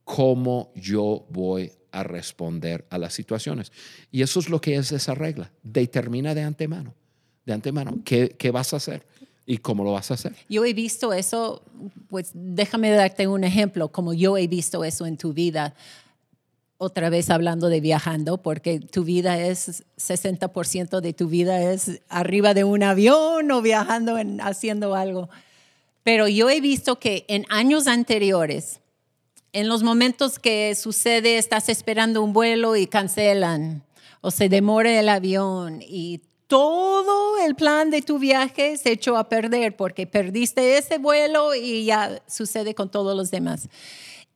cómo 0.04 0.74
yo 0.76 1.26
voy 1.30 1.72
a 1.94 2.04
responder 2.04 2.86
a 2.90 2.98
las 2.98 3.14
situaciones. 3.14 3.72
Y 4.12 4.22
eso 4.22 4.42
es 4.42 4.50
lo 4.50 4.60
que 4.60 4.76
es 4.76 4.92
esa 4.92 5.16
regla. 5.16 5.50
Determina 5.64 6.36
de 6.36 6.44
antemano, 6.44 6.94
de 7.46 7.54
antemano, 7.54 8.00
qué, 8.04 8.36
qué 8.38 8.52
vas 8.52 8.74
a 8.74 8.78
hacer 8.78 9.08
y 9.46 9.60
cómo 9.60 9.86
lo 9.86 9.94
vas 9.94 10.12
a 10.12 10.16
hacer. 10.16 10.36
Yo 10.50 10.66
he 10.66 10.74
visto 10.74 11.14
eso, 11.14 11.64
pues 12.10 12.32
déjame 12.34 12.92
darte 12.92 13.30
un 13.30 13.46
ejemplo, 13.46 13.88
como 13.88 14.14
yo 14.14 14.38
he 14.38 14.48
visto 14.48 14.84
eso 14.84 15.06
en 15.06 15.16
tu 15.16 15.32
vida. 15.32 15.74
Otra 16.82 17.10
vez 17.10 17.30
hablando 17.30 17.68
de 17.68 17.82
viajando, 17.82 18.38
porque 18.38 18.80
tu 18.80 19.04
vida 19.04 19.38
es 19.38 19.84
60% 19.98 21.02
de 21.02 21.12
tu 21.12 21.28
vida 21.28 21.74
es 21.74 22.00
arriba 22.08 22.54
de 22.54 22.64
un 22.64 22.84
avión 22.84 23.52
o 23.52 23.62
viajando, 23.62 24.18
en, 24.18 24.40
haciendo 24.40 24.96
algo. 24.96 25.30
Pero 26.04 26.30
yo 26.30 26.50
he 26.50 26.62
visto 26.62 26.98
que 26.98 27.26
en 27.28 27.46
años 27.50 27.86
anteriores, 27.86 28.80
en 29.52 29.68
los 29.68 29.84
momentos 29.84 30.40
que 30.40 30.74
sucede, 30.74 31.38
estás 31.38 31.68
esperando 31.68 32.24
un 32.24 32.32
vuelo 32.32 32.78
y 32.78 32.88
cancelan 32.88 33.84
o 34.22 34.32
se 34.32 34.48
demora 34.48 34.98
el 34.98 35.10
avión 35.10 35.82
y 35.82 36.22
todo 36.48 37.40
el 37.40 37.56
plan 37.56 37.92
de 37.92 38.02
tu 38.02 38.20
viaje 38.20 38.78
se 38.78 38.94
echó 38.94 39.18
a 39.18 39.28
perder 39.28 39.76
porque 39.76 40.08
perdiste 40.08 40.78
ese 40.78 40.98
vuelo 40.98 41.54
y 41.56 41.84
ya 41.84 42.22
sucede 42.26 42.74
con 42.74 42.90
todos 42.90 43.18
los 43.18 43.32
demás. 43.32 43.68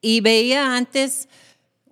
Y 0.01 0.19
veía 0.19 0.75
antes 0.75 1.29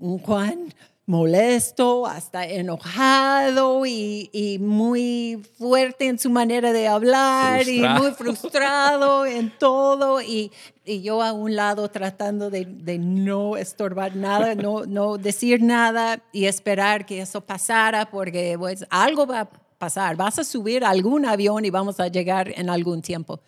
un 0.01 0.19
Juan 0.19 0.73
molesto, 1.11 2.05
hasta 2.05 2.45
enojado 2.45 3.85
y, 3.85 4.57
muy 4.61 5.43
fuerte 5.57 6.07
en 6.07 6.17
su 6.17 6.29
manera 6.29 6.71
de 6.71 6.87
hablar 6.87 7.67
y 7.67 7.81
muy 7.81 8.11
frustrado 8.11 9.25
en 9.25 9.51
todo. 9.57 10.21
Y, 10.21 10.51
yo 10.85 11.21
a 11.21 11.31
un 11.31 11.55
lado 11.55 11.89
tratando 11.89 12.49
de, 12.49 12.65
no 12.97 13.57
estorbar 13.57 14.15
nada, 14.15 14.55
no, 14.55 14.85
no 14.85 15.17
decir 15.17 15.61
nada 15.61 16.21
y 16.31 16.45
esperar 16.45 17.05
que 17.05 17.21
eso 17.21 17.41
pasara 17.41 18.09
porque 18.09 18.55
pues 18.57 18.85
algo 18.89 19.27
va 19.27 19.41
a 19.41 19.49
pasar. 19.77 20.15
Vas 20.15 20.39
a 20.39 20.43
subir 20.43 20.83
a 20.83 20.89
algún 20.89 21.25
avión 21.25 21.65
y 21.65 21.69
vamos 21.69 21.99
a 21.99 22.07
llegar 22.07 22.53
en 22.55 22.69
algún 22.69 23.01
tiempo. 23.01 23.41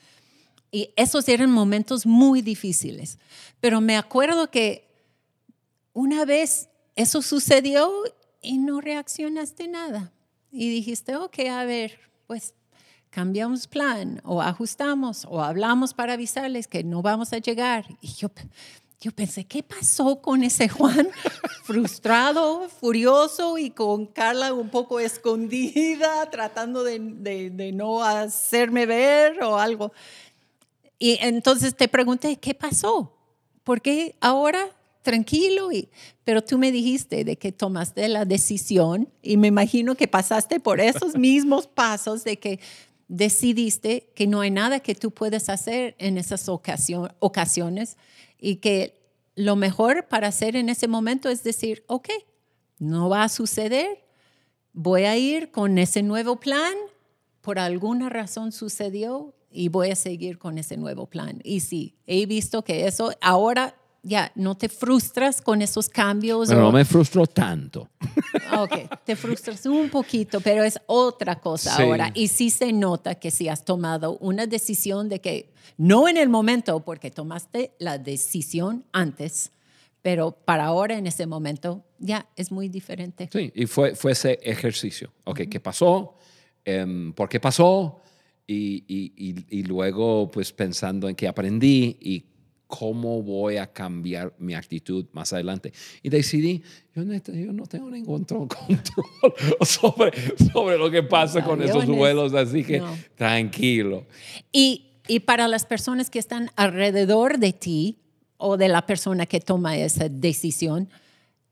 Y 0.72 0.90
esos 0.96 1.30
eran 1.30 1.52
momentos 1.52 2.06
muy 2.06 2.42
difíciles. 2.42 3.20
Pero 3.60 3.80
me 3.80 3.96
acuerdo 3.96 4.50
que 4.50 4.93
una 5.94 6.26
vez 6.26 6.70
eso 6.96 7.22
sucedió 7.22 7.92
y 8.42 8.58
no 8.58 8.82
reaccionaste 8.82 9.68
nada. 9.68 10.12
Y 10.52 10.70
dijiste, 10.70 11.16
ok, 11.16 11.40
a 11.50 11.66
ver, 11.66 12.00
pues 12.28 12.54
cambiamos 13.10 13.68
plan 13.68 14.22
o 14.24 14.42
ajustamos 14.42 15.26
o 15.30 15.42
hablamos 15.42 15.94
para 15.94 16.14
avisarles 16.14 16.68
que 16.68 16.84
no 16.84 17.02
vamos 17.02 17.34
a 17.34 17.38
llegar. 17.38 17.86
Y 18.02 18.14
yo, 18.14 18.30
yo 19.00 19.12
pensé, 19.12 19.46
¿qué 19.46 19.64
pasó 19.64 20.22
con 20.22 20.44
ese 20.44 20.68
Juan? 20.70 21.10
Frustrado, 21.64 22.70
furioso 22.70 23.58
y 23.58 23.70
con 23.70 24.08
Carla 24.08 24.54
un 24.54 24.70
poco 24.70 25.00
escondida, 25.00 26.30
tratando 26.30 26.84
de, 26.84 27.00
de, 27.00 27.50
de 27.50 27.72
no 27.72 28.04
hacerme 28.04 28.86
ver 28.86 29.42
o 29.44 29.58
algo. 29.58 29.94
Y 31.00 31.18
entonces 31.22 31.76
te 31.76 31.88
pregunté, 31.88 32.38
¿qué 32.38 32.54
pasó? 32.54 33.16
¿Por 33.64 33.82
qué 33.82 34.16
ahora 34.22 34.70
tranquilo, 35.04 35.72
y, 35.72 35.90
pero 36.24 36.42
tú 36.42 36.58
me 36.58 36.72
dijiste 36.72 37.24
de 37.24 37.38
que 37.38 37.52
tomaste 37.52 38.08
la 38.08 38.26
decisión 38.26 39.10
y 39.22 39.38
me 39.38 39.50
imagino 39.50 39.96
que 39.96 40.08
pasaste 40.08 40.60
por 40.60 40.80
esos 40.80 41.16
mismos 41.18 41.68
pasos 41.68 42.24
de 42.24 42.40
que 42.40 42.60
decidiste 43.08 44.12
que 44.16 44.26
no 44.26 44.42
hay 44.42 44.50
nada 44.50 44.80
que 44.80 44.96
tú 44.96 45.12
puedes 45.12 45.50
hacer 45.50 45.96
en 46.00 46.18
esas 46.18 46.50
ocasiones 46.50 47.98
y 48.40 48.56
que 48.56 49.04
lo 49.36 49.56
mejor 49.56 50.08
para 50.08 50.30
hacer 50.30 50.56
en 50.56 50.70
ese 50.70 50.88
momento 50.88 51.30
es 51.30 51.44
decir, 51.44 51.84
ok, 51.88 52.10
no 52.80 53.10
va 53.10 53.24
a 53.24 53.30
suceder, 53.30 54.06
voy 54.72 55.04
a 55.04 55.18
ir 55.18 55.52
con 55.52 55.78
ese 55.78 56.02
nuevo 56.02 56.40
plan, 56.40 56.74
por 57.42 57.60
alguna 57.60 58.10
razón 58.10 58.52
sucedió 58.52 59.36
y 59.52 59.68
voy 59.68 59.92
a 59.92 59.96
seguir 59.96 60.40
con 60.40 60.58
ese 60.58 60.78
nuevo 60.78 61.08
plan. 61.08 61.42
Y 61.44 61.60
sí, 61.60 61.98
he 62.08 62.26
visto 62.26 62.64
que 62.64 62.88
eso 62.88 63.14
ahora 63.22 63.76
ya 64.04 64.32
no 64.36 64.56
te 64.56 64.68
frustras 64.68 65.42
con 65.42 65.62
esos 65.62 65.90
cambios. 65.90 66.50
no 66.50 66.72
me 66.72 66.86
frustro 66.86 67.26
tanto. 67.26 67.90
Ok, 68.56 68.72
te 69.04 69.16
frustras 69.16 69.66
un 69.66 69.90
poquito, 69.90 70.40
pero 70.40 70.64
es 70.64 70.80
otra 70.86 71.40
cosa 71.40 71.76
ahora. 71.76 72.12
Y 72.14 72.28
sí 72.28 72.50
se 72.50 72.72
nota 72.72 73.16
que 73.16 73.32
si 73.32 73.48
has 73.48 73.66
tomado 73.66 74.18
una 74.20 74.46
decisión 74.46 75.10
de 75.10 75.22
que, 75.22 75.54
no 75.78 76.08
en 76.08 76.18
el 76.18 76.30
momento, 76.30 76.80
porque 76.82 77.10
tomaste 77.10 77.74
la 77.80 77.98
decisión 77.98 78.86
antes, 78.92 79.52
pero 80.04 80.32
para 80.32 80.66
ahora, 80.66 80.98
en 80.98 81.08
ese 81.08 81.26
momento, 81.26 81.84
ya 81.98 82.28
es 82.36 82.52
muy 82.52 82.70
diferente. 82.70 83.30
Sí, 83.32 83.52
y 83.56 83.66
fue, 83.66 83.96
fue 83.96 84.12
ese 84.12 84.40
ejercicio. 84.44 85.12
Ok, 85.24 85.42
¿qué 85.50 85.60
pasó? 85.60 86.18
Em, 86.66 87.14
¿Por 87.14 87.30
qué 87.30 87.40
pasó? 87.40 88.02
Y, 88.46 88.84
y, 88.88 89.46
y, 89.50 89.64
luego, 89.64 90.30
pues 90.30 90.52
pensando 90.52 91.08
en 91.08 91.16
qué 91.16 91.28
aprendí 91.28 91.98
y 92.02 92.26
cómo 92.80 93.22
voy 93.22 93.58
a 93.58 93.72
cambiar 93.72 94.34
mi 94.40 94.56
actitud 94.56 95.06
más 95.12 95.32
adelante. 95.32 95.72
Y 96.02 96.10
decidí, 96.10 96.64
yo, 96.96 97.04
no 97.04 97.68
tengo 97.68 97.92
ningún 97.92 98.24
control 98.26 98.50
sobre, 99.62 100.12
sobre 100.52 100.80
lo 100.80 100.90
que 100.90 101.04
pasa 101.04 101.44
con 101.44 101.62
esos 101.62 101.86
vuelos, 101.86 102.34
así 102.34 102.64
que 102.64 102.82
tranquilo. 103.16 104.08
Y, 104.52 104.88
y 105.08 105.20
para 105.20 105.48
las 105.48 105.68
personas 105.68 106.10
que 106.10 106.18
están 106.18 106.50
alrededor 106.56 107.38
de 107.38 107.54
ti 107.54 108.00
o 108.38 108.58
de 108.58 108.70
la 108.70 108.88
persona 108.88 109.28
que 109.28 109.40
toma 109.40 109.78
esa 109.78 110.10
decisión, 110.10 110.90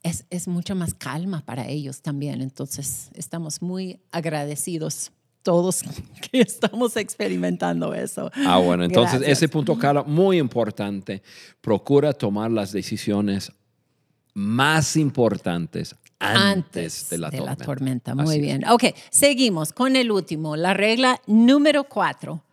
es, 0.02 0.26
es 0.32 0.48
mucha 0.48 0.74
más 0.74 0.96
calma 0.96 1.46
para 1.46 1.68
ellos 1.68 2.02
también. 2.02 2.42
Entonces, 2.42 3.12
estamos 3.14 3.62
muy 3.62 4.00
agradecidos 4.12 5.12
todos 5.44 5.84
que 6.32 6.42
estamos 6.42 6.96
experimentando 6.98 7.94
eso. 7.94 8.32
Ah, 8.46 8.58
bueno, 8.58 8.84
entonces 8.84 9.22
ese 9.26 9.48
punto, 9.48 9.78
Carla, 9.78 10.04
muy 10.04 10.38
importante. 10.38 11.22
Procura 11.62 12.14
tomar 12.14 12.52
las 12.52 12.72
decisiones 12.72 13.52
más 14.34 14.96
importantes 14.96 15.96
antes, 16.20 17.10
de, 17.10 17.18
la, 17.18 17.56
tormenta. 17.56 18.14
Muy 18.14 18.40
bien. 18.40 18.64
Ok, 18.70 18.86
seguimos 19.10 19.74
con 19.74 19.96
el 19.96 20.12
último, 20.12 20.56
la 20.56 20.74
regla 20.74 21.20
número 21.26 21.86
cuatro. 21.86 22.44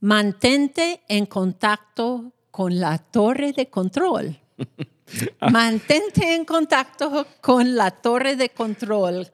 Mantente 0.00 1.02
en 1.08 1.26
contacto 1.26 2.32
con 2.50 2.78
la 2.78 2.98
torre 2.98 3.52
de 3.52 3.68
control. 3.68 4.38
Mantente 5.50 6.34
en 6.34 6.44
contacto 6.44 7.26
con 7.40 7.74
la 7.74 7.90
torre 7.90 8.36
de 8.36 8.50
control 8.50 9.30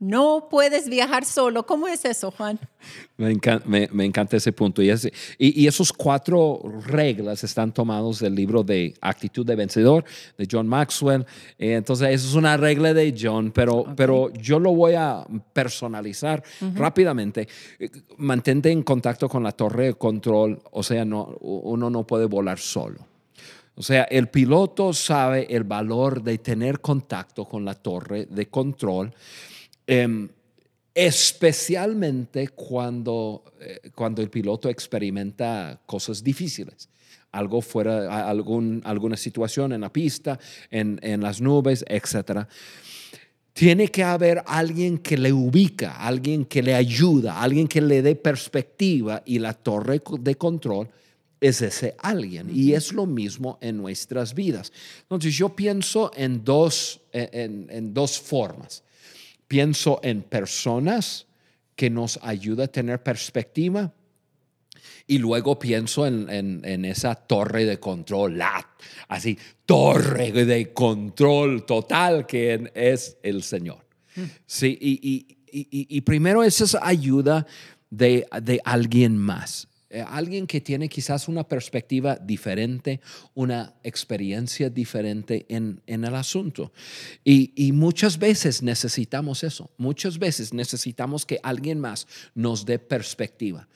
no 0.00 0.48
puedes 0.50 0.88
viajar 0.88 1.26
solo. 1.26 1.66
¿Cómo 1.66 1.86
es 1.86 2.06
eso, 2.06 2.30
Juan? 2.30 2.58
Me 3.18 3.30
encanta, 3.30 4.36
ese 4.38 4.50
punto. 4.50 4.82
Y, 4.82 4.90
y, 5.38 5.66
esos 5.66 5.92
cuatro 5.92 6.62
reglas 6.86 7.44
están 7.44 7.72
tomados 7.72 8.18
del 8.18 8.34
libro 8.34 8.62
de 8.62 8.94
Actitud 9.02 9.44
de 9.44 9.54
Vencedor 9.56 10.04
de 10.38 10.48
John 10.50 10.66
Maxwell. 10.66 11.26
Eh, 11.58 11.74
entonces, 11.74 12.08
eso 12.08 12.28
es 12.28 12.34
una 12.34 12.56
regla 12.56 12.94
de 12.94 13.14
John, 13.16 13.52
pero, 13.52 13.84
pero 13.94 14.32
yo 14.32 14.58
lo 14.58 14.72
voy 14.72 14.94
a 14.94 15.22
personalizar 15.52 16.42
rápidamente. 16.74 17.46
Mantente 18.16 18.70
en 18.70 18.82
contacto 18.82 19.28
con 19.28 19.42
la 19.42 19.52
torre 19.52 19.84
de 19.84 19.94
control, 19.94 20.62
o 20.70 20.82
sea, 20.82 21.04
no, 21.04 21.36
uno 21.40 21.90
no 21.90 22.06
puede 22.06 22.24
volar 22.24 22.58
solo. 22.58 23.06
O 23.74 23.82
sea, 23.82 24.04
el 24.04 24.28
piloto 24.28 24.94
sabe 24.94 25.46
el 25.50 25.64
valor 25.64 26.22
de 26.22 26.38
tener 26.38 26.80
contacto 26.80 27.44
con 27.44 27.66
la 27.66 27.74
torre 27.74 28.26
de 28.26 28.48
control 28.48 29.14
Em, 29.92 30.28
especialmente 30.94 32.46
cuando, 32.48 33.42
eh, 33.60 33.90
cuando 33.92 34.22
el 34.22 34.30
piloto 34.30 34.68
experimenta 34.68 35.80
cosas 35.84 36.22
difíciles. 36.22 36.88
Algo 37.32 37.60
fuera, 37.60 38.28
algún, 38.28 38.82
alguna 38.84 39.16
situación 39.16 39.72
en 39.72 39.80
la 39.80 39.92
pista, 39.92 40.38
en, 40.70 41.00
en 41.02 41.20
las 41.20 41.40
nubes, 41.40 41.84
etc. 41.88 42.46
tiene 43.52 43.88
que 43.88 44.04
haber 44.04 44.44
alguien 44.46 44.98
que 44.98 45.18
le 45.18 45.32
ubica, 45.32 45.96
alguien 45.96 46.44
que 46.44 46.62
le 46.62 46.74
ayuda, 46.76 47.42
alguien 47.42 47.66
que 47.66 47.80
le 47.80 48.00
dé 48.00 48.14
perspectiva 48.14 49.24
y 49.26 49.40
la 49.40 49.54
torre 49.54 50.00
de 50.20 50.34
control 50.36 50.88
es 51.40 51.62
ese 51.62 51.96
alguien. 51.98 52.48
Y 52.54 52.74
es 52.74 52.92
lo 52.92 53.06
mismo 53.06 53.58
en 53.60 53.76
nuestras 53.76 54.34
vidas. 54.34 54.72
Entonces 55.02 55.34
yo 55.34 55.48
pienso 55.56 56.12
en 56.14 56.44
dos, 56.44 57.00
en, 57.12 57.92
dos 57.92 58.20
formas. 58.20 58.84
Pienso 59.50 59.98
en 60.04 60.22
personas 60.22 61.26
que 61.74 61.90
nos 61.90 62.20
ayuda 62.22 62.66
a 62.66 62.68
tener 62.68 63.02
perspectiva 63.02 63.92
y 65.08 65.18
luego 65.18 65.58
pienso 65.58 66.06
en, 66.06 66.84
esa 66.84 67.16
torre 67.16 67.64
de 67.64 67.80
control, 67.80 68.38
la, 68.38 68.64
así, 69.08 69.36
torre 69.66 70.30
de 70.30 70.72
control 70.72 71.66
total 71.66 72.28
que 72.28 72.70
es 72.76 73.16
el 73.24 73.42
Señor. 73.42 73.84
Sí, 74.46 74.78
y, 74.80 76.00
primero 76.02 76.44
esa 76.44 76.62
es 76.62 76.76
ayuda 76.80 77.44
de, 77.90 78.28
de 78.40 78.60
alguien 78.64 79.16
más. 79.16 79.66
Eh, 79.92 80.04
alguien 80.06 80.46
que 80.46 80.60
tiene 80.60 80.88
quizás 80.88 81.26
una 81.26 81.42
perspectiva 81.42 82.14
diferente, 82.14 83.00
una 83.34 83.74
experiencia 83.82 84.70
diferente 84.70 85.46
en, 85.48 85.82
el 85.84 86.14
asunto. 86.14 86.72
Y, 87.24 87.72
muchas 87.72 88.16
veces 88.16 88.62
necesitamos 88.62 89.42
eso, 89.42 89.68
muchas 89.78 90.16
veces 90.18 90.54
necesitamos 90.54 91.26
que 91.26 91.40
alguien 91.42 91.80
más 91.80 92.06
nos 92.36 92.64
dé 92.64 92.78
perspectiva. 92.78 93.66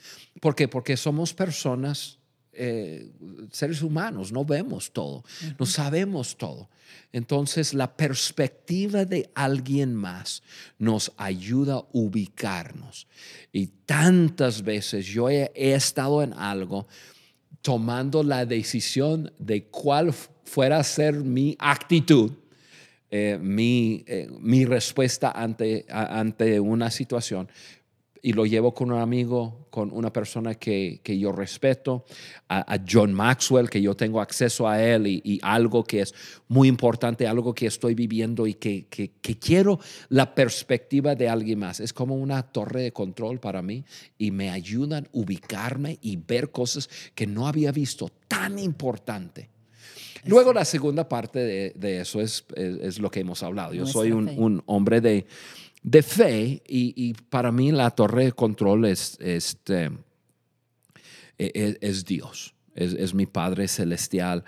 ¿Por 0.40 0.54
qué? 0.54 0.68
Porque 0.68 0.96
somos 0.96 1.34
personas 1.34 2.18
eh, 2.56 3.10
seres 3.50 3.82
humanos, 3.82 4.32
no 4.32 4.44
vemos 4.44 4.92
todo, 4.92 5.24
no 5.58 5.66
sabemos 5.66 6.36
todo. 6.36 6.68
Entonces 7.12 7.74
la 7.74 7.96
perspectiva 7.96 9.04
de 9.04 9.30
alguien 9.34 9.94
más 9.94 10.42
nos 10.78 11.12
ayuda 11.16 11.76
a 11.76 11.84
ubicarnos. 11.92 13.06
Y 13.52 13.68
tantas 13.86 14.62
veces 14.62 15.06
yo 15.06 15.30
he, 15.30 15.50
estado 15.54 16.22
en 16.22 16.32
algo 16.32 16.88
tomando 17.62 18.22
la 18.22 18.44
decisión 18.44 19.32
de 19.38 19.64
cuál 19.66 20.12
fuera 20.44 20.78
a 20.78 20.84
ser 20.84 21.14
mi 21.14 21.56
actitud. 21.58 22.32
Eh, 23.10 23.38
mi, 23.40 24.02
eh, 24.08 24.28
mi, 24.40 24.64
respuesta 24.64 25.30
ante, 25.30 25.86
ante 25.88 26.58
una 26.58 26.90
situación, 26.90 27.48
y 28.24 28.32
lo 28.32 28.46
llevo 28.46 28.72
con 28.72 28.90
un 28.90 28.98
amigo, 28.98 29.66
con 29.68 29.92
una 29.92 30.10
persona 30.10 30.54
que, 30.54 30.98
yo 31.04 31.30
respeto, 31.30 32.06
a, 32.48 32.78
John 32.90 33.12
Maxwell, 33.12 33.68
que 33.68 33.82
yo 33.82 33.94
tengo 33.94 34.18
acceso 34.18 34.66
a 34.66 34.82
él 34.82 35.06
y, 35.06 35.38
algo 35.42 35.84
que 35.84 36.00
es 36.00 36.14
muy 36.48 36.68
importante, 36.68 37.26
algo 37.26 37.54
que 37.54 37.66
estoy 37.66 37.94
viviendo 37.94 38.46
y 38.46 38.54
que, 38.54 38.86
quiero 39.38 39.78
la 40.08 40.34
perspectiva 40.34 41.14
de 41.14 41.28
alguien 41.28 41.58
más. 41.58 41.80
Es 41.80 41.92
como 41.92 42.14
una 42.14 42.42
torre 42.42 42.84
de 42.84 42.92
control 42.92 43.40
para 43.40 43.60
mí 43.60 43.84
y 44.16 44.30
me 44.30 44.48
ayudan 44.48 45.04
a 45.04 45.08
ubicarme 45.12 45.98
y 46.00 46.16
ver 46.16 46.50
cosas 46.50 46.88
que 47.14 47.26
no 47.26 47.46
había 47.46 47.72
visto 47.72 48.10
tan 48.26 48.58
importante. 48.58 49.50
Luego 50.24 50.54
la 50.54 50.64
segunda 50.64 51.06
parte 51.06 51.74
de, 51.74 52.00
eso 52.00 52.22
es, 52.22 52.46
es, 52.56 52.98
lo 52.98 53.10
que 53.10 53.20
hemos 53.20 53.42
hablado. 53.42 53.74
Yo 53.74 53.86
soy 53.86 54.12
un 54.12 54.62
hombre 54.64 55.02
de 55.02 55.26
de 55.84 56.02
fe 56.02 56.62
y, 56.66 57.12
para 57.28 57.52
mí 57.52 57.70
la 57.70 57.90
torre 57.90 58.24
de 58.24 58.32
control 58.32 58.86
es, 58.86 59.18
este, 59.20 59.90
e, 61.38 61.52
e, 61.54 61.78
es, 61.82 62.06
Dios, 62.06 62.54
es, 62.74 63.12
mi 63.12 63.26
Padre 63.26 63.68
Celestial. 63.68 64.44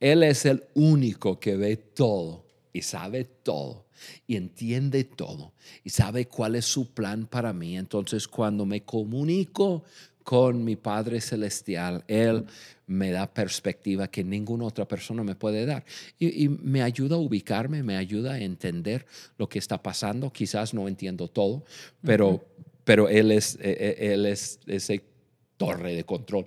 Él 0.00 0.24
es 0.24 0.44
el 0.44 0.64
único 0.74 1.38
que 1.38 1.56
ve 1.56 1.76
todo 1.76 2.44
y 2.72 2.82
sabe 2.82 3.24
todo 3.24 3.86
y 4.26 4.34
entiende 4.34 5.04
todo 5.04 5.52
y 5.84 5.90
sabe 5.90 6.26
cuál 6.26 6.56
es 6.56 6.64
su 6.64 6.92
plan 6.92 7.26
para 7.26 7.52
mí. 7.52 7.78
Entonces 7.78 8.26
cuando 8.26 8.66
me 8.66 8.82
comunico 8.82 9.84
con 10.22 10.64
mi 10.64 10.76
Padre 10.76 11.20
Celestial, 11.20 12.04
Él 12.06 12.44
me 12.86 13.10
da 13.10 13.32
perspectiva 13.32 14.08
que 14.08 14.24
ninguna 14.24 14.64
otra 14.64 14.86
persona 14.86 15.22
me 15.22 15.34
puede 15.34 15.64
dar. 15.64 15.84
Y, 16.18 16.48
me 16.48 16.82
ayuda 16.82 17.16
a 17.16 17.18
ubicarme, 17.18 17.82
me 17.82 17.96
ayuda 17.96 18.34
a 18.34 18.40
entender 18.40 19.06
lo 19.38 19.48
que 19.48 19.58
está 19.58 19.82
pasando. 19.82 20.32
Quizás 20.32 20.74
no 20.74 20.88
entiendo 20.88 21.28
todo, 21.28 21.64
pero, 22.02 22.44
pero 22.84 23.08
Él 23.08 23.30
es, 23.30 23.56
e, 23.60 23.70
e, 23.70 24.12
él 24.12 24.26
es 24.26 24.58
ese 24.66 25.02
torre 25.56 25.94
de 25.94 26.04
control 26.04 26.44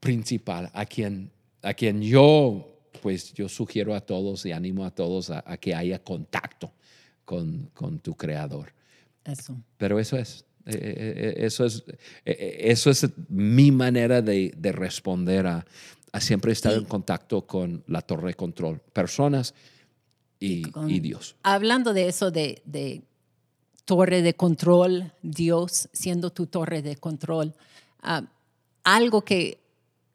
principal 0.00 0.70
a 0.72 0.86
quien, 0.86 1.30
a 1.62 1.74
quien 1.74 2.00
yo, 2.00 2.88
pues 3.02 3.32
yo 3.34 3.48
sugiero 3.48 3.94
a 3.94 4.00
todos 4.00 4.46
y 4.46 4.52
animo 4.52 4.84
a 4.84 4.90
todos 4.90 5.30
a, 5.30 5.42
a 5.46 5.56
que 5.56 5.74
haya 5.74 5.98
contacto 6.02 6.72
con, 7.24 7.70
con 7.74 7.98
tu 7.98 8.14
creador. 8.14 8.72
Eso. 9.24 9.56
Pero 9.76 9.98
eso 9.98 10.16
es. 10.16 10.44
Eh, 10.66 10.72
eh, 10.72 11.14
eh, 11.16 11.46
eso, 11.46 11.66
es, 11.66 11.84
eso 12.24 12.90
es 12.90 13.06
mi 13.28 13.70
manera 13.70 14.22
de, 14.22 14.52
responder 14.72 15.46
a, 15.46 15.66
siempre 16.20 16.52
estar 16.52 16.72
en 16.72 16.84
contacto 16.84 17.46
con 17.46 17.82
la 17.86 18.00
torre 18.00 18.28
de 18.28 18.34
control, 18.34 18.80
personas 18.92 19.54
y, 20.40 20.62
Dios. 21.00 21.36
Hablando 21.42 21.92
de 21.92 22.08
eso, 22.08 22.30
de, 22.30 23.02
torre 23.84 24.22
de 24.22 24.34
control, 24.34 25.12
Dios 25.22 25.88
siendo 25.92 26.30
tu 26.30 26.46
torre 26.46 26.82
de 26.82 26.96
control, 26.96 27.54
ah, 28.02 28.22
algo 28.84 29.22
que, 29.22 29.58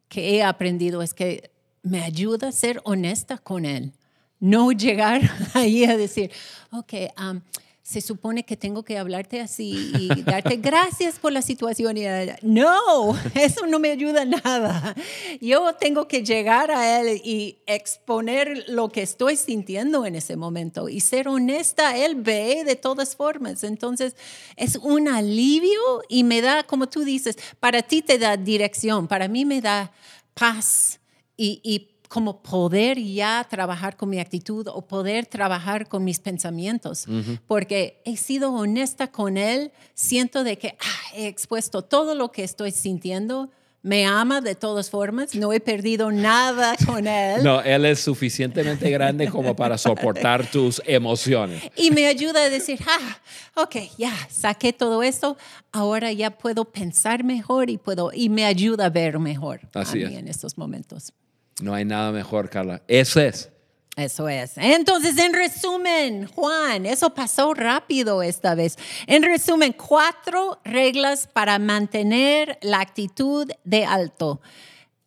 que 0.07 0.35
he 0.35 0.43
aprendido 0.43 1.01
es 1.01 1.13
que 1.13 1.51
me 1.83 2.03
ayuda 2.03 2.49
a 2.49 2.51
ser 2.51 2.81
honesta 2.83 3.37
con 3.37 3.65
Él. 3.65 3.93
No 4.39 4.71
llegar 4.71 5.21
ahí 5.53 5.83
a 5.85 5.97
decir, 5.97 6.31
ok, 6.71 6.93
um, 7.19 7.41
se 7.89 8.01
supone 8.01 8.43
que 8.45 8.55
tengo 8.55 8.83
que 8.83 8.99
hablarte 8.99 9.41
así 9.41 9.91
y 9.99 10.21
darte 10.21 10.57
gracias 10.57 11.17
por 11.17 11.31
la 11.31 11.41
situación. 11.41 11.97
Y, 11.97 12.03
no, 12.43 13.17
eso 13.33 13.65
no 13.65 13.79
me 13.79 13.89
ayuda 13.89 14.25
nada. 14.25 14.93
Yo 15.41 15.73
tengo 15.73 16.07
que 16.07 16.23
llegar 16.23 16.69
a 16.69 17.01
él 17.01 17.19
y 17.23 17.57
exponer 17.65 18.65
lo 18.67 18.89
que 18.89 19.01
estoy 19.01 19.37
sintiendo 19.37 20.05
en 20.05 20.13
ese 20.13 20.35
momento 20.35 20.87
y 20.87 20.99
ser 20.99 21.27
honesta. 21.27 21.97
Él 21.97 22.13
ve 22.13 22.63
de 22.63 22.75
todas 22.75 23.15
formas. 23.15 23.63
Entonces, 23.63 24.15
es 24.55 24.75
un 24.75 25.07
alivio 25.07 26.03
y 26.07 26.23
me 26.23 26.41
da, 26.41 26.61
como 26.61 26.89
tú 26.89 27.03
dices, 27.03 27.39
para 27.59 27.81
ti 27.81 28.03
te 28.03 28.19
da 28.19 28.37
dirección, 28.37 29.07
para 29.07 29.27
mí 29.27 29.45
me 29.45 29.61
da 29.61 29.91
paz 30.35 30.99
y, 31.35 31.59
y 31.63 31.98
como 32.09 32.41
poder 32.41 32.99
ya 32.99 33.45
trabajar 33.47 33.95
con 33.95 34.09
mi 34.09 34.19
actitud 34.19 34.67
o 34.67 34.81
poder 34.81 35.27
trabajar 35.27 35.87
con 35.87 36.03
mis 36.03 36.19
pensamientos, 36.19 37.05
porque 37.47 38.01
he 38.03 38.17
sido 38.17 38.51
honesta 38.51 39.11
con 39.11 39.37
él, 39.37 39.71
siento 39.93 40.43
de 40.43 40.57
que 40.57 40.75
ah, 40.81 41.15
he 41.15 41.27
expuesto 41.27 41.83
todo 41.83 42.15
lo 42.15 42.31
que 42.31 42.43
estoy 42.43 42.71
sintiendo, 42.71 43.51
me 43.83 44.07
ama 44.07 44.41
de 44.41 44.55
todas 44.55 44.89
formas, 44.89 45.35
no 45.35 45.53
he 45.53 45.59
perdido 45.59 46.11
nada 46.11 46.75
con 46.83 47.05
él. 47.05 47.43
No, 47.43 47.61
él 47.61 47.85
es 47.85 47.99
suficientemente 47.99 48.89
grande 48.89 49.29
como 49.29 49.55
para 49.55 49.77
soportar 49.77 50.49
tus 50.49 50.81
emociones. 50.87 51.61
Y 51.75 51.91
me 51.91 52.07
ayuda 52.07 52.45
a 52.45 52.49
decir, 52.49 52.79
ah, 52.87 53.19
ok, 53.61 53.75
ya 53.99 54.13
saqué 54.31 54.73
todo 54.73 55.03
esto, 55.03 55.37
ahora 55.71 56.11
ya 56.11 56.31
puedo 56.31 56.65
pensar 56.65 57.23
mejor 57.23 57.69
y 57.69 57.77
puedo 57.77 58.09
y 58.11 58.29
me 58.29 58.45
ayuda 58.45 58.85
a 58.85 58.89
ver 58.89 59.19
mejor 59.19 59.61
Así 59.75 60.01
en 60.01 60.27
estos 60.27 60.57
momentos. 60.57 61.13
No 61.61 61.73
hay 61.73 61.85
nada 61.85 62.11
mejor, 62.11 62.49
Carla. 62.49 62.81
Eso 62.87 63.19
es. 63.19 63.49
Eso 63.95 64.29
es. 64.29 64.53
Entonces, 64.57 65.17
en 65.17 65.33
resumen, 65.33 66.27
Juan, 66.27 66.85
eso 66.85 67.13
pasó 67.13 67.53
rápido 67.53 68.23
esta 68.23 68.55
vez. 68.55 68.77
En 69.07 69.23
resumen, 69.23 69.73
cuatro 69.73 70.59
reglas 70.63 71.27
para 71.27 71.59
mantener 71.59 72.57
la 72.61 72.79
actitud 72.79 73.51
de 73.65 73.85
alto. 73.85 74.39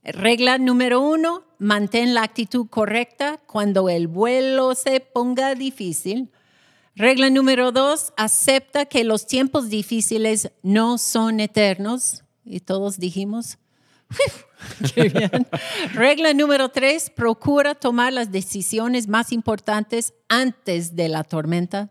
Regla 0.04 0.58
número 0.58 1.00
uno, 1.00 1.44
mantén 1.58 2.12
la 2.12 2.22
actitud 2.22 2.66
correcta 2.68 3.40
cuando 3.46 3.88
el 3.88 4.08
vuelo 4.08 4.74
se 4.74 5.00
ponga 5.00 5.54
difícil. 5.54 6.30
Regla 6.94 7.30
número 7.30 7.72
dos, 7.72 8.12
acepta 8.18 8.84
que 8.84 9.04
los 9.04 9.26
tiempos 9.26 9.70
difíciles 9.70 10.50
no 10.62 10.98
son 10.98 11.40
eternos. 11.40 12.24
Y 12.44 12.60
todos 12.60 12.98
dijimos, 12.98 13.56
Regla 15.94 16.34
número 16.34 16.68
tres, 16.68 17.10
procura 17.10 17.74
tomar 17.74 18.12
las 18.12 18.30
decisiones 18.30 19.08
más 19.08 19.32
importantes 19.32 20.14
antes 20.28 20.94
de 20.94 21.08
la 21.08 21.24
tormenta. 21.24 21.90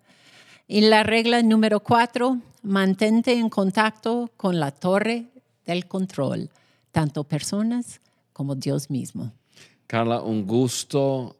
Y 0.68 0.82
la 0.82 1.04
regla 1.04 1.42
número 1.44 1.82
cuatro, 1.82 2.38
mantente 2.64 3.34
en 3.34 3.50
contacto 3.50 4.32
con 4.38 4.60
la 4.60 4.72
torre 4.72 5.28
del 5.66 5.88
control, 5.88 6.50
tanto 6.92 7.24
personas 7.24 8.00
como 8.34 8.56
Dios 8.56 8.90
mismo. 8.90 9.32
Carla, 9.88 10.22
un 10.22 10.48
gusto 10.48 11.36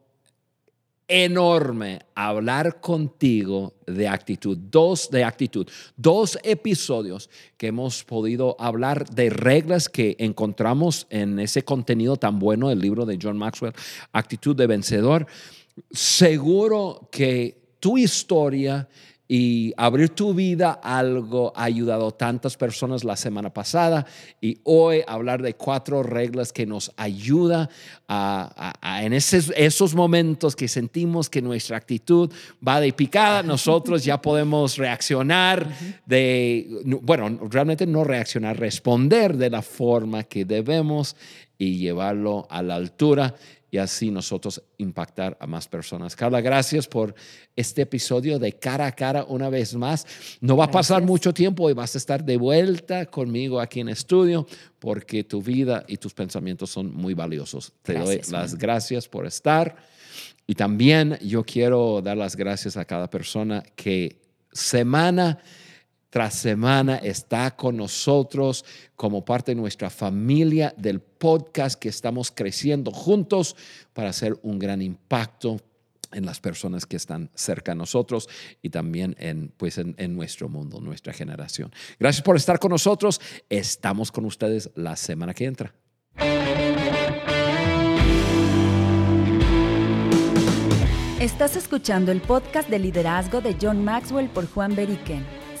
enorme 1.12 2.00
hablar 2.14 2.80
contigo 2.80 3.74
de 3.86 4.08
actitud, 4.08 4.56
dos 4.56 5.10
de 5.10 5.24
actitud, 5.24 5.68
dos 5.94 6.38
episodios 6.42 7.28
que 7.58 7.66
hemos 7.66 8.02
podido 8.02 8.56
hablar 8.58 9.04
de 9.10 9.28
reglas 9.28 9.90
que 9.90 10.16
encontramos 10.18 11.06
en 11.10 11.38
ese 11.38 11.64
contenido 11.64 12.16
tan 12.16 12.38
bueno 12.38 12.70
del 12.70 12.78
libro 12.78 13.04
de 13.04 13.18
John 13.22 13.36
Maxwell, 13.36 13.74
Actitud 14.10 14.56
de 14.56 14.66
Vencedor. 14.66 15.26
Seguro 15.90 17.10
que 17.12 17.76
tu 17.78 17.98
historia 17.98 18.88
y 19.34 19.72
abrir 19.78 20.10
tu 20.10 20.34
vida 20.34 20.72
algo 20.82 21.54
ha 21.56 21.64
ayudado 21.64 22.08
a 22.08 22.10
tantas 22.18 22.54
personas 22.58 23.02
la 23.02 23.16
semana 23.16 23.48
pasada. 23.48 24.04
Y 24.42 24.58
hoy 24.64 25.00
hablar 25.06 25.40
de 25.40 25.54
cuatro 25.54 26.02
reglas 26.02 26.52
que 26.52 26.66
nos 26.66 26.92
ayuda 26.98 27.70
a, 28.06 29.00
en 29.02 29.14
esos 29.14 29.94
momentos 29.94 30.54
que 30.54 30.68
sentimos 30.68 31.30
que 31.30 31.40
nuestra 31.40 31.78
actitud 31.78 32.30
va 32.68 32.78
de 32.78 32.92
picada, 32.92 33.42
nosotros 33.42 34.04
ya 34.04 34.20
podemos 34.20 34.76
reaccionar 34.76 35.66
de, 36.04 36.82
bueno, 37.00 37.38
realmente 37.48 37.86
no 37.86 38.04
reaccionar, 38.04 38.60
responder 38.60 39.38
de 39.38 39.48
la 39.48 39.62
forma 39.62 40.24
que 40.24 40.44
debemos 40.44 41.16
y 41.56 41.78
llevarlo 41.78 42.46
a 42.50 42.62
la 42.62 42.74
altura 42.74 43.34
y 43.72 43.78
así 43.78 44.10
nosotros 44.10 44.62
impactar 44.76 45.34
a 45.40 45.46
más 45.46 45.66
personas. 45.66 46.14
Carla, 46.14 46.42
gracias 46.42 46.86
por 46.86 47.14
este 47.56 47.80
episodio 47.80 48.38
de 48.38 48.52
cara 48.52 48.86
a 48.86 48.92
cara 48.92 49.24
una 49.24 49.48
vez 49.48 49.74
más. 49.74 50.06
No 50.42 50.58
va 50.58 50.66
a 50.66 50.70
pasar 50.70 51.02
mucho 51.02 51.32
tiempo 51.32 51.70
y 51.70 51.72
vas 51.72 51.94
a 51.94 51.98
estar 51.98 52.22
de 52.22 52.36
vuelta 52.36 53.06
conmigo 53.06 53.58
aquí 53.58 53.80
en 53.80 53.88
estudio 53.88 54.46
porque 54.78 55.24
tu 55.24 55.40
vida 55.40 55.84
y 55.88 55.96
tus 55.96 56.12
pensamientos 56.12 56.68
son 56.68 56.94
muy 56.94 57.14
valiosos. 57.14 57.72
Te 57.80 57.94
doy 57.94 58.20
las 58.30 58.56
gracias 58.56 59.08
por 59.08 59.24
estar. 59.24 59.74
Y 60.46 60.54
también 60.54 61.18
yo 61.22 61.42
quiero 61.42 62.02
dar 62.02 62.18
las 62.18 62.36
gracias 62.36 62.76
a 62.76 62.84
cada 62.84 63.08
persona 63.08 63.62
que 63.74 64.20
semana 64.52 65.38
tras 66.12 66.34
semana 66.34 66.96
está 66.96 67.56
con 67.56 67.78
nosotros 67.78 68.66
como 68.96 69.24
parte 69.24 69.52
de 69.52 69.54
nuestra 69.54 69.88
familia 69.88 70.74
del 70.76 71.00
podcast 71.00 71.80
que 71.80 71.88
estamos 71.88 72.30
creciendo 72.30 72.90
juntos 72.90 73.56
para 73.94 74.10
hacer 74.10 74.38
un 74.42 74.58
gran 74.58 74.82
impacto 74.82 75.58
en 76.12 76.26
las 76.26 76.38
personas 76.38 76.84
que 76.84 76.96
están 76.96 77.30
cerca 77.34 77.72
de 77.72 77.76
nosotros 77.76 78.28
y 78.60 78.68
también 78.68 79.16
en, 79.18 79.54
pues 79.56 79.78
en, 79.78 80.14
nuestro 80.14 80.50
mundo, 80.50 80.82
nuestra 80.82 81.14
generación. 81.14 81.72
Gracias 81.98 82.22
por 82.22 82.36
estar 82.36 82.58
con 82.58 82.72
nosotros. 82.72 83.18
Estamos 83.48 84.12
con 84.12 84.26
ustedes 84.26 84.70
la 84.74 84.96
semana 84.96 85.32
que 85.32 85.46
entra. 85.46 85.74
Estás 91.20 91.56
escuchando 91.56 92.12
el 92.12 92.20
podcast 92.20 92.68
de 92.68 92.78
liderazgo 92.78 93.40
de 93.40 93.56
John 93.58 93.82
Maxwell 93.82 94.28
por 94.28 94.46
Juan 94.46 94.76
Beriken. 94.76 95.24